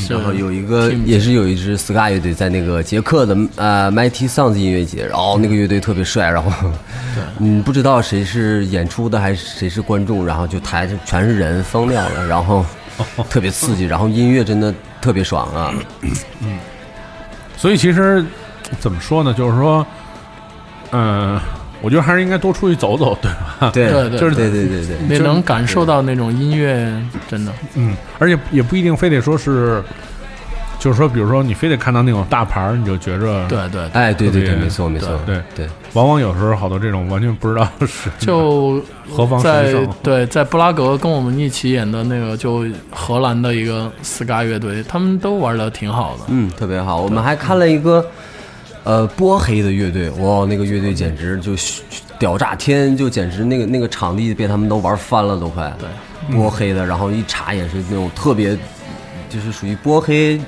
[0.09, 6.51] 然后有一个也是有一支 ska 乐队在那个捷克的呃 Mighty Sounds 音乐节，然后那个乐队特别帅，然后
[7.39, 12.65] 嗯不知道谁是演出的还是谁是观众，然后就台上全是人疯掉了，然后
[13.29, 15.75] 特别刺激，然后音乐真的特别爽啊，
[16.41, 16.59] 嗯。
[17.57, 18.25] 所以其实
[18.81, 19.87] 怎么说呢，就是说，
[20.91, 21.39] 嗯、
[21.83, 23.71] 我觉得还是应该多出去走走， 对吧？
[23.73, 26.91] 对对对就是对对对对，你能感受到那种音乐，
[27.29, 29.83] 真的嗯，而且也不一定非得说是，
[30.79, 39.89] 就是说，比如说你非得看到那种大牌儿，你就觉着对对，哎，对对对，没错没错，对对，往往有时候好多这种完全不知道是就 何方神在圣。
[40.03, 46.25] 对在布拉格跟我们一起演的那个，就荷兰的一个 ska 乐队，他们都玩的挺好的。
[46.29, 47.01] 嗯，特别好。
[47.03, 48.05] 我们还看了一个
[48.85, 51.53] 呃波黑的乐队，哇，那个乐队简直就
[52.19, 55.73] 屌炸天，就简直那个那个场地被他们都玩翻了，都快。
[55.79, 55.89] 对，
[56.35, 58.57] 波黑的，然后一查也是那种特别，
[59.29, 60.41] 就是属于波黑。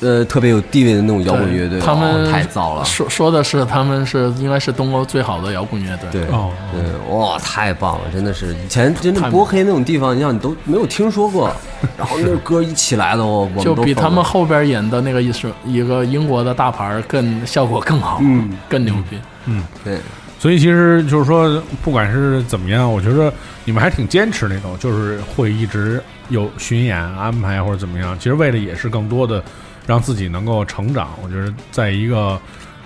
[0.00, 2.84] 呃，特别有地位的那种摇滚乐队，他们哇太糟了。
[2.84, 6.08] 说说的是他们是应该是东欧最好的摇滚乐队。
[6.10, 11.50] 对，哦对，哇，太棒了，真的是以前真的波黑那种地方，你像你都没有听说过，
[11.96, 19.18] 然后那歌一起来的，我我们就比他们后边演的那个一是一个英国的大牌更效果更好，嗯，更牛逼。
[19.46, 19.98] 嗯对
[20.44, 23.32] 所以其实就是说，不管是怎么样，我觉得
[23.64, 28.14] 你们还挺坚持那种，就是会一直有巡演安排或者怎么样。
[28.18, 29.42] 其实为的也是更多的
[29.86, 31.18] 让自己能够成长。
[31.22, 32.38] 我觉得在一个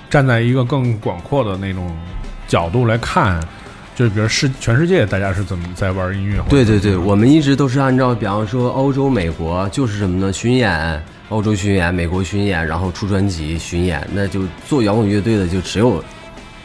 [0.08, 1.90] 站在一个更广阔的那种
[2.46, 3.40] 角度来看，
[3.96, 10.32] 就是比如世全世界大家是怎么在玩音乐，对对对，我们一直都是按照，比方说欧洲、美国，就是什么呢？
[10.32, 16.00] 巡演，欧洲巡演，美国巡演，然后出专辑巡演，那就做摇滚乐队的就只有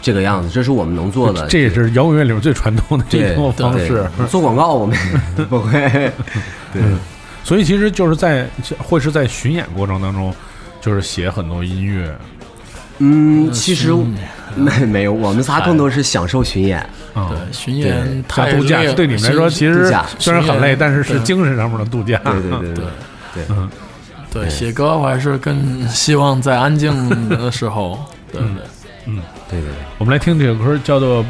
[0.03, 1.47] 这个样子，这是我们能做的。
[1.47, 4.05] 这也是摇滚乐里面最传统的一对种方式。
[4.29, 4.95] 做广告我们
[5.49, 5.71] 不会。
[6.73, 6.81] 对，
[7.43, 8.45] 所以其实就是在
[8.77, 10.31] 会是在巡演过程当中，
[10.81, 12.13] 就是写很多音乐
[12.99, 13.91] 嗯，其实
[14.55, 16.79] 没没有，我们仨更多是享受巡演。
[17.13, 17.29] 啊。
[17.29, 22.19] 对，巡演太度假对你们来说，其实虽然很累，但是是对精神上面的度假。
[22.23, 22.85] 对对对对对
[23.33, 23.69] 对，嗯，
[24.31, 27.99] 对写歌，我还是更希望在安静的时候，
[28.31, 28.49] 对对。
[29.49, 29.73] 对对对。
[29.97, 31.25] 我们来听这首歌，叫做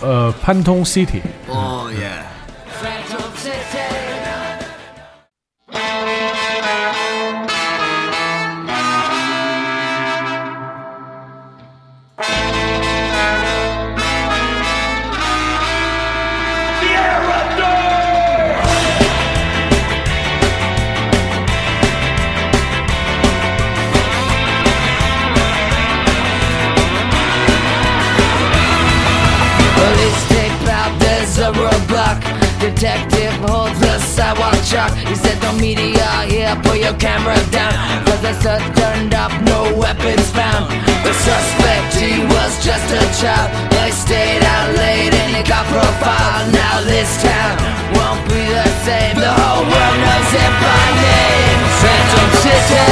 [0.00, 1.06] 呃《潘通 City》。
[1.48, 2.10] 哦耶！
[36.98, 37.72] Camera down.
[38.04, 40.70] Cause the search turned up, no weapons found.
[41.04, 43.48] The suspect, he was just a child.
[43.72, 46.52] They stayed out late and he got profiled.
[46.52, 47.56] Now this town
[47.96, 49.16] won't be the same.
[49.16, 51.60] The whole world knows him by name.
[51.82, 52.88] Phantom City.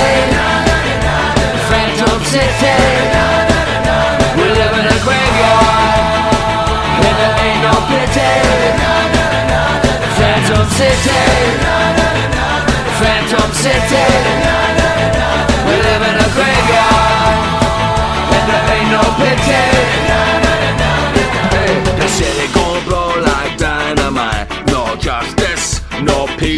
[1.71, 2.79] Phantom City.
[4.37, 6.11] We live in a graveyard.
[7.41, 8.31] Ain't no pity
[10.19, 11.40] Phantom City
[13.61, 14.07] City.
[15.67, 17.37] We live in a graveyard
[18.35, 19.65] And there ain't no pity.
[22.01, 24.49] The city gon' blow like dynamite.
[24.69, 26.50] No justice, no peace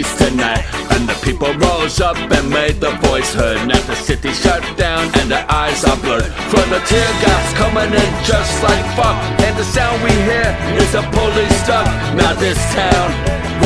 [2.71, 3.67] the voice heard.
[3.67, 6.31] Now the city shut down and the eyes are blurred.
[6.53, 9.17] From the tear gas coming in just like fuck.
[9.43, 10.47] And the sound we hear
[10.79, 11.87] is the police stuck.
[12.15, 13.09] Now this town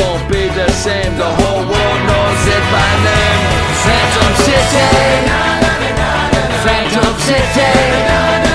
[0.01, 1.13] won't be the same.
[1.17, 3.41] The whole world knows it by name.
[3.85, 4.87] Phantom City
[6.65, 8.46] Phantom City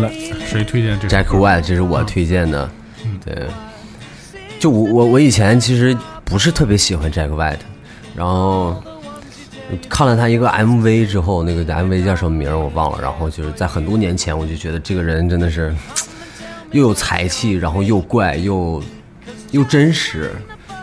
[0.00, 0.10] 来，
[0.46, 2.70] 谁推荐这首 Jack White，这是我推荐的。
[3.24, 3.46] 对，
[4.58, 7.58] 就我我我以前其实不是特别喜欢 Jack White，
[8.14, 8.82] 然后
[9.88, 15.74] 看了他一个 MV 之后，那个 MV 叫什么名儿我忘了，然后就是在很多年前我就觉得这个人真的是
[16.72, 18.82] 又有才气，然后又怪又
[19.50, 20.32] 又真实，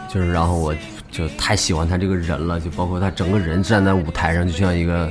[0.08, 0.76] 就是然后我
[1.12, 5.10] 就太喜欢他这个人了，就包括他整个人站在舞台上就像一个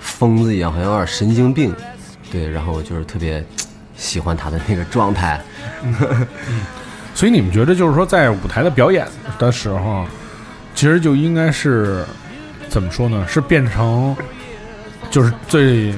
[0.00, 1.74] 疯子一样，好像有点神经病。
[2.30, 3.44] 对，然后我就是特别
[3.96, 5.40] 喜欢他的那个状态。
[7.14, 9.06] 所以你们觉得，就是说，在舞台的表演
[9.38, 10.06] 的时候，
[10.74, 12.04] 其实就应该是
[12.68, 13.24] 怎么说呢？
[13.26, 14.14] 是变成
[15.10, 15.94] 就是最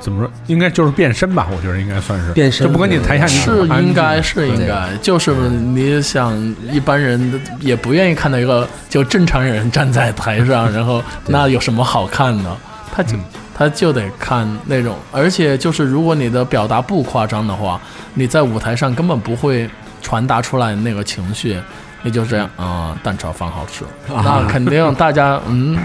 [0.00, 0.30] 怎么说？
[0.46, 1.48] 应该就是变身吧？
[1.54, 6.32] 我觉得应该算是变身就不管你台下你是应该是应该，就是你想
[6.72, 12.56] 一般人也不愿意看到一个就正常人站在台上， 然后那有什么好看的？
[12.94, 13.18] 他就
[13.58, 17.80] 他就得看那种，而且就是如果你的表达不夸张的话，
[18.14, 19.68] 你在舞台上根本不会
[20.00, 21.58] 传达出来那个情绪。
[22.04, 25.76] 也就这样啊、蛋炒饭好吃，那肯定大家嗯，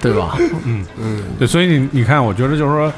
[0.00, 0.36] 对吧？
[0.64, 1.22] 嗯嗯？
[1.38, 2.92] 对，所以你你看，我觉得就是说。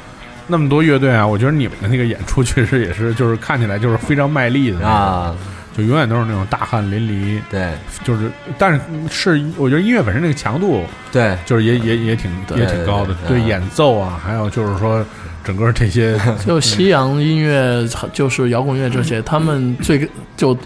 [0.47, 5.35] 那么多乐队啊，我觉得你们的那个演出确实也是，就是看起来就是非常卖力的啊，
[5.75, 7.73] 就永远都是那种大汗淋漓，对。
[8.03, 11.37] 就是，但是是我觉得音乐本身那个强度，对。
[11.45, 15.05] 就是也也也挺对也挺高的，对演奏啊，还有就是说
[15.43, 20.57] 整个这些， 就西洋音乐，就是摇滚乐这些，他们最就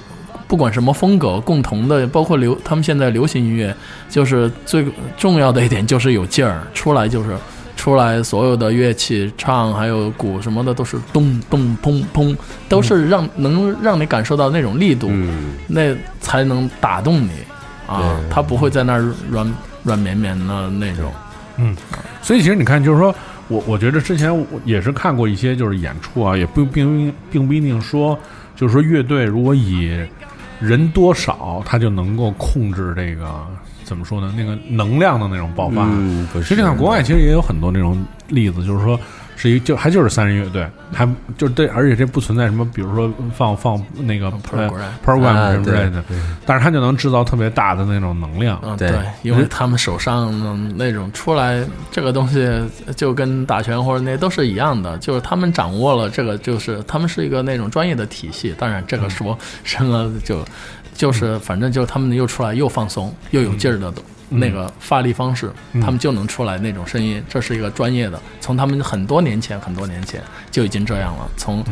[0.48, 3.76] 不管什么风格，共同的，包括流，他们现在流行音乐，
[4.10, 4.86] 就是最
[5.18, 7.36] 重要的一点就是有劲儿，出来就是
[7.80, 12.36] 出来，所有的乐器唱还有鼓什么的都是咚咚砰砰，
[12.68, 17.30] 都是让能让你感受到那种力度，嗯，那才能打动你
[17.88, 19.54] 啊，他不会在那儿软
[19.84, 21.10] 软绵绵的那种。
[21.56, 21.76] 嗯
[22.22, 23.16] 所以其实你看，就是说
[23.48, 28.20] 我我觉得之前我也是看过一些就是演出啊，也不并并不一定说，
[28.58, 29.98] 就是说乐队如果以
[30.60, 33.26] 人多少，他就能够控制这个
[33.90, 34.32] 怎么说呢？
[34.38, 35.82] 那个能量的那种爆发。
[35.86, 36.48] 嗯，不是。
[36.48, 38.98] 其实你看国外其实也有很多那种例子，就是说
[39.36, 44.70] 是一就还就是三人乐队，还就是对，而且这不存在什么，比如说放放那个呃 program
[45.04, 46.04] program 啊什么之类的，
[46.46, 48.60] 但是他就能制造特别大的那种能量。
[48.64, 52.48] 嗯，对对，因为他们手上的那种出来这个东西，
[52.96, 58.54] 就跟打拳或者那都是一样的，就是他们掌握了这个，就是他们是一个那种专业的体系。
[58.60, 60.46] 当然，这个说深了 就
[61.00, 63.94] 就是反正就是他们又出来又放松又有劲儿的
[64.28, 67.24] 那个发力方式，他们就能出来那种声音。
[67.30, 70.22] 这是一个专业的，从他们很多年前很多年前
[70.52, 71.64] 就已经这样了，从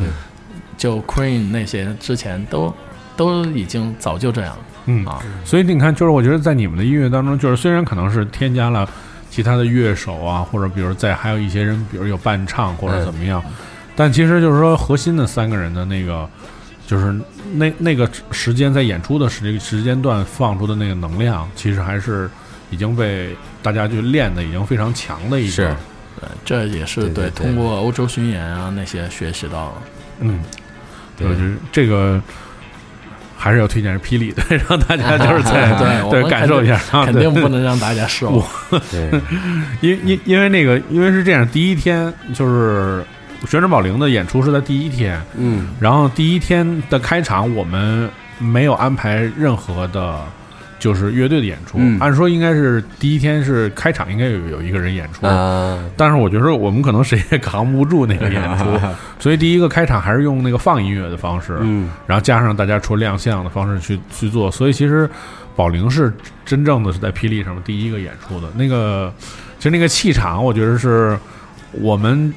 [0.77, 2.73] 就 Queen 那些之前都
[3.17, 4.59] 都已经早就这样了。
[4.85, 8.89] 嗯啊，所以你看，就是我觉得在你们的音乐当中，就是虽然可能是添加了
[9.29, 13.43] 其他的乐手啊，或者比如在还有一些人，比如有伴唱或者怎么样，
[13.93, 16.27] 但其实就是说核心的三个人的那个，
[16.87, 17.13] 就是
[17.53, 22.27] 那那个时间在演出的时时间段放出的那个能量，其实还是
[22.71, 25.51] 已经被大家就练的已经非常强的一个。
[25.51, 25.75] 是
[26.19, 29.73] 对，这也是对对对通过欧洲巡演啊那些学习到了。
[30.21, 30.41] 嗯，
[31.15, 32.19] 对我觉得这个
[33.35, 38.43] 还是要推荐是霹雳的， 让大家 就是在对对感受一下，啊肯定不 能让大家失望。
[38.89, 39.11] 对，
[39.81, 43.03] 因因因为那个，因为是这样，第一天就是
[43.45, 48.09] 旋转宝铃的演出是在第一天，嗯然后第一天的开场我们
[48.39, 50.19] 没有安排任何的
[50.79, 51.77] 就是乐队的演出。
[51.79, 55.25] 嗯按说应该是第一天是开场，应该有有一个人演出。
[55.25, 58.65] 啊，但是我觉得我们可能谁也扛不住那个演出，
[59.19, 65.09] 所以第一个开场还是用那个放音乐的方式，嗯，然后加上大家出亮相的方式去去做，所以其实
[65.55, 66.13] 宝玲是
[66.45, 69.13] 真正的是在霹雳上面第一个演出的那个，
[69.57, 71.17] 其实那个气场，我觉得是
[71.71, 72.33] 我们。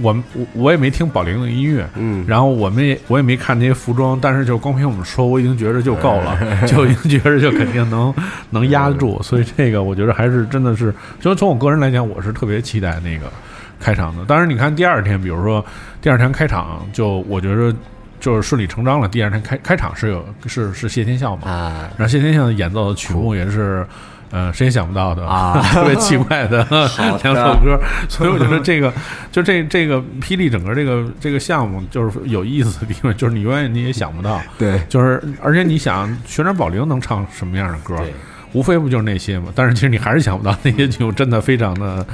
[0.00, 8.14] 我们我我也没听宝玲的音乐，嗯然后我们也我也没看那些服装，但是就光凭我们说，我已经觉得就够了， 就已经觉得就肯定能
[8.50, 13.26] 能压得住，所以这个我觉得还是真的是，就从我个人来讲，我是特别期待那个
[13.80, 14.24] 开场的。
[14.24, 15.64] 当然，你看第二天，比如说
[16.00, 17.74] 第二天开场，就我觉得
[18.20, 19.08] 就是顺理成章了。
[19.08, 23.86] 第二天开开场是有是是谢天笑嘛，啊，然后谢天笑演奏的曲目也是。
[24.34, 26.66] 呃，谁也想不到的啊 特别奇怪的
[27.22, 27.78] 两首歌，
[28.08, 28.92] 所以我觉得这个
[29.30, 38.12] 就这这个霹雳整个这个这个项目就是有意思的地方，就是你永远你也想不到，对，就是而且你想旋转宝铃能唱什么样的歌对？
[38.54, 42.06] 无非不就是那些嘛，但是其实你还是想不到那些就真的非常的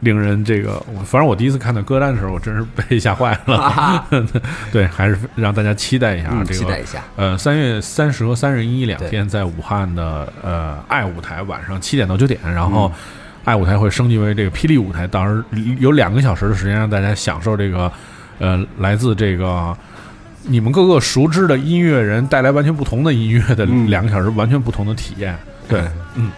[0.00, 4.06] 令人这个，我反正我第一次看到歌单的时候，我真是被 吓坏了。
[4.70, 13.00] 对，还是让大家期待一下嗯这个，期待一下呃，三月三十和三十一两天在武汉的呃爱舞台晚上七点到九点，然后嗯
[13.44, 15.42] 爱舞台会升级为这个霹雳舞台，到时候
[15.78, 17.90] 有两个小时的时间让大家享受这个
[18.38, 19.76] 呃来自这个。
[20.48, 25.36] 你们各个熟知的音乐人带来完全不同的音乐的嗯两个小时，完全不同的体验。
[25.68, 25.80] 对，
[26.14, 26.30] 嗯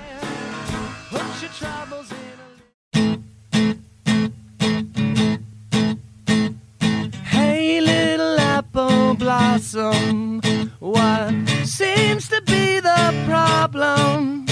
[7.30, 7.86] Hey, mm.
[7.86, 10.40] little apple blossom,
[10.80, 11.32] what
[11.64, 14.46] seems to be the problem?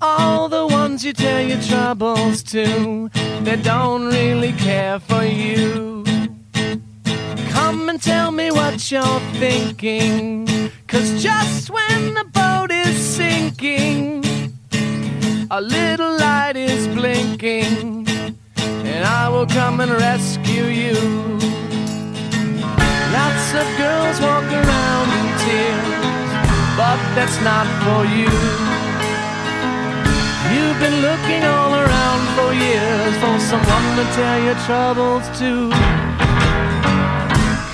[0.00, 3.10] All the ones you tell your troubles to,
[3.42, 6.04] they don't really care for you.
[7.50, 10.46] Come and tell me what you're thinking.
[10.88, 14.24] Cause just when the boat is sinking,
[15.50, 18.08] a little light is blinking,
[18.56, 20.96] and I will come and rescue you.
[23.12, 26.30] Lots of girls walk around in tears,
[26.80, 28.32] but that's not for you.
[30.48, 36.07] You've been looking all around for years for someone to tell your troubles to.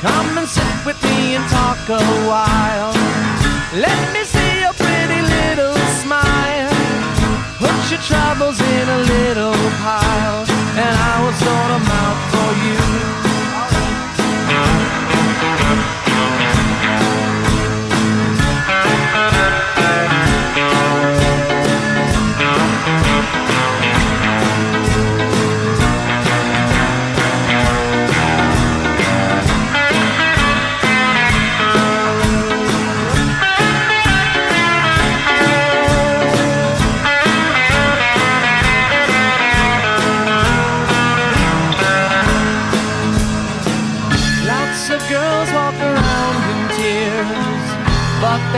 [0.05, 2.93] Come and sit with me and talk a while.
[3.73, 6.69] Let me see your pretty little smile.
[7.57, 10.45] Put your troubles in a little pile,
[10.77, 13.34] and I will sort them out for you.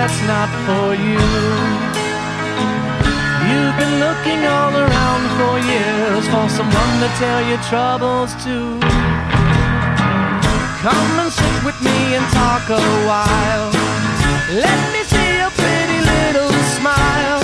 [0.06, 1.18] That's not for you.
[3.48, 8.78] You've been looking all around for years for someone to tell your troubles to.
[10.86, 13.70] Come and sit with me and talk a while.
[14.54, 17.42] Let me see your pretty little smile.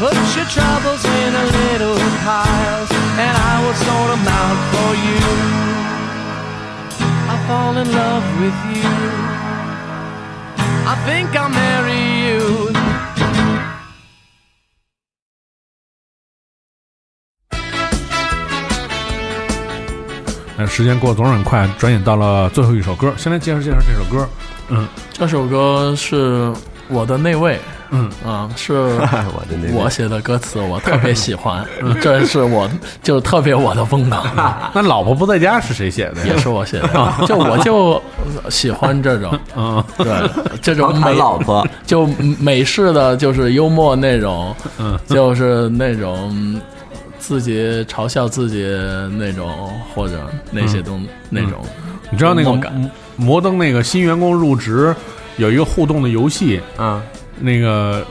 [0.00, 2.84] Put your troubles in a little pile,
[3.24, 5.22] and I will sort them out for you.
[7.32, 9.43] I fall in love with you.
[10.94, 12.70] I think I'll marry you.
[20.56, 24.28] 呃， 时间过得总是很快，转眼到了最后一首歌，先来介绍介绍这首歌。
[24.70, 26.52] 嗯这首歌是
[26.88, 27.58] 我的那位，
[27.94, 28.10] 嗯。
[28.30, 28.72] 啊，是
[29.32, 31.64] 我的那我写的歌词，我特别喜欢，
[32.02, 32.68] 这是我
[33.02, 34.16] 就特别我的风格，
[34.74, 36.26] 那老婆不在家是谁写的？
[36.26, 38.02] 也是我写的，就我就
[38.50, 40.06] 喜欢这种，嗯对，
[40.60, 42.06] 这种谈美老婆，就
[42.38, 44.98] 美式的就是幽默那种，嗯。
[45.06, 46.60] 就是那种
[47.18, 48.64] 自己嘲笑自己
[49.16, 51.60] 那种，或者那些东、那种，
[52.10, 54.94] 你知道那个摩摩登那个新员工入职
[55.36, 57.00] 有一个互动的游戏，啊，
[57.40, 58.04] 那个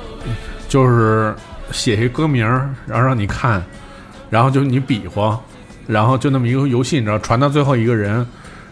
[0.67, 1.33] 就是
[1.71, 2.45] 写一歌名，
[2.85, 3.63] 然后让你看，
[4.29, 5.39] 然后就你比划，
[5.87, 8.25] 然后就那么一个游戏，你知道，传到最后一个人，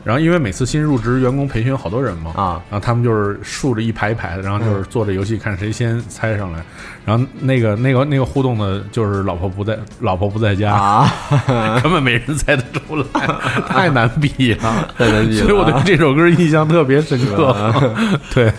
[0.04, 6.64] 然后因为每次新入职员工培训有好多人嘛，啊然后他们就是竖着一排一排的，然后就是做着游戏，看谁先猜上来。
[7.04, 11.12] 然后那个那个那个互动的，就是老婆不在，老婆不在家，啊，
[11.82, 13.28] 根本没人猜得出来，
[13.68, 17.74] 太难比了，太难比了所以我对这首歌印象特别深刻。
[18.34, 18.52] 对，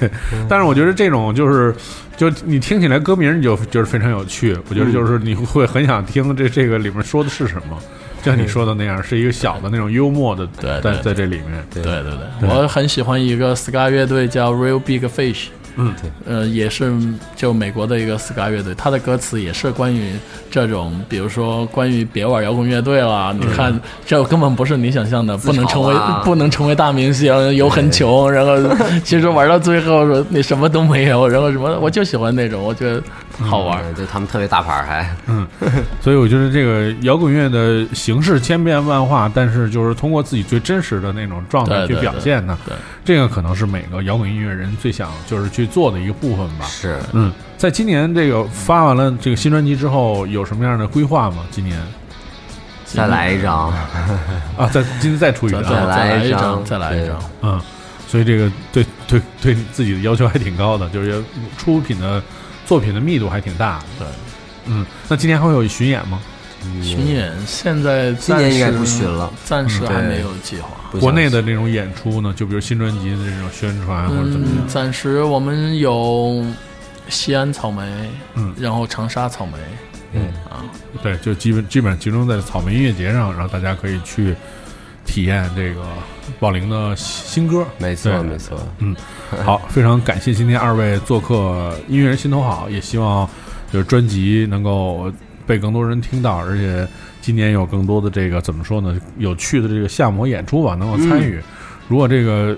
[0.48, 1.74] 但是我觉得这种就是，
[2.16, 4.56] 就你听起来歌名你就就是非常有趣。
[4.68, 7.78] 我觉得就是你会很想听这这个里面说的是什么。
[8.22, 11.64] 就像你说的那样，是一个小的那种幽默的，对在在这里面。
[11.72, 12.02] 对对。
[12.40, 15.46] 对，我很喜欢一个 ska 乐队叫 Real Big Fish，
[15.76, 15.92] 嗯，
[16.26, 16.92] 呃，也是
[17.34, 20.12] 就美国的一个 ska 乐队，它的歌词也是关于
[20.50, 25.94] 这种，比如说关于别玩摇滚乐队啦，你看这根本不是你想象的，不能成为
[26.24, 28.56] 不能成为大明星，又很穷，然后
[29.02, 33.02] 其实玩到最后说你什么都没有，然后什么，我就喜欢那种，我觉得
[33.38, 33.94] 好玩。
[33.94, 35.46] 就，他们特别大牌还，嗯，
[36.00, 42.58] 所以我觉得这个摇滚乐的形式千变万化，但是就是通过自己最真实的那种状态去表现呢。
[42.66, 42.74] 对，
[43.04, 46.64] 这个可能是每个摇滚音乐人最想就是去做的一个部分吧。
[46.66, 51.44] 是嗯，在今年这个发完了这个新专辑之后，有什么样的规划吗？
[51.50, 51.80] 今年
[52.84, 53.72] 再来一张，
[54.56, 57.18] 啊，再今年再出一张，再来一张，再来一张。
[57.42, 57.60] 嗯，
[58.06, 61.22] 所以这个对对对自己的要求还挺高的，就是
[61.56, 62.22] 出品的
[62.72, 63.84] 作品的密度还挺大的。
[63.98, 64.08] 对，
[64.64, 66.18] 嗯，那今年还会有巡演吗？
[66.82, 70.70] 巡演现在今年应该暂时不巡了，暂时还没有计划。
[70.98, 74.66] 国内的这种演出呢，就比如新专辑的这种宣传或者怎么嗯，样？
[74.66, 76.42] 暂时我们有
[77.10, 79.58] 西安草莓，嗯然后长沙草莓，
[80.14, 80.64] 嗯啊，
[81.02, 84.34] 对，就基本基本上集中在草莓音乐节上，然后大家可以去
[85.04, 85.82] 体验这个
[86.38, 87.66] 宝玲的新歌。
[87.78, 88.94] 没错没错，嗯
[89.44, 93.28] 好，非常感谢今天二位做客音乐人心头好，也希望
[93.72, 95.10] 就是专辑能够
[95.46, 96.86] 被更多人听到，而且
[97.20, 101.40] 今年有更多的这个怎么说呢，有趣的这个项目和演出吧，能够参与。
[101.88, 102.56] 如果这个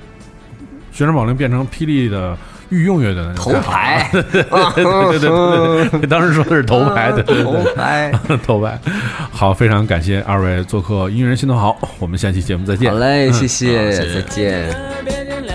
[0.92, 2.36] 学生宝玲变成霹雳的
[2.70, 7.44] 御用乐队，的头牌，对对对对对，当时说的是头牌，对对对。
[7.44, 8.12] 头牌，
[8.46, 8.78] 头牌。
[9.30, 12.90] 好，非常感谢二位做客音乐人心头好，我们下期节目再见。
[12.90, 12.98] 好。
[12.98, 14.74] 嘞，谢谢，再见。
[15.04, 15.53] 别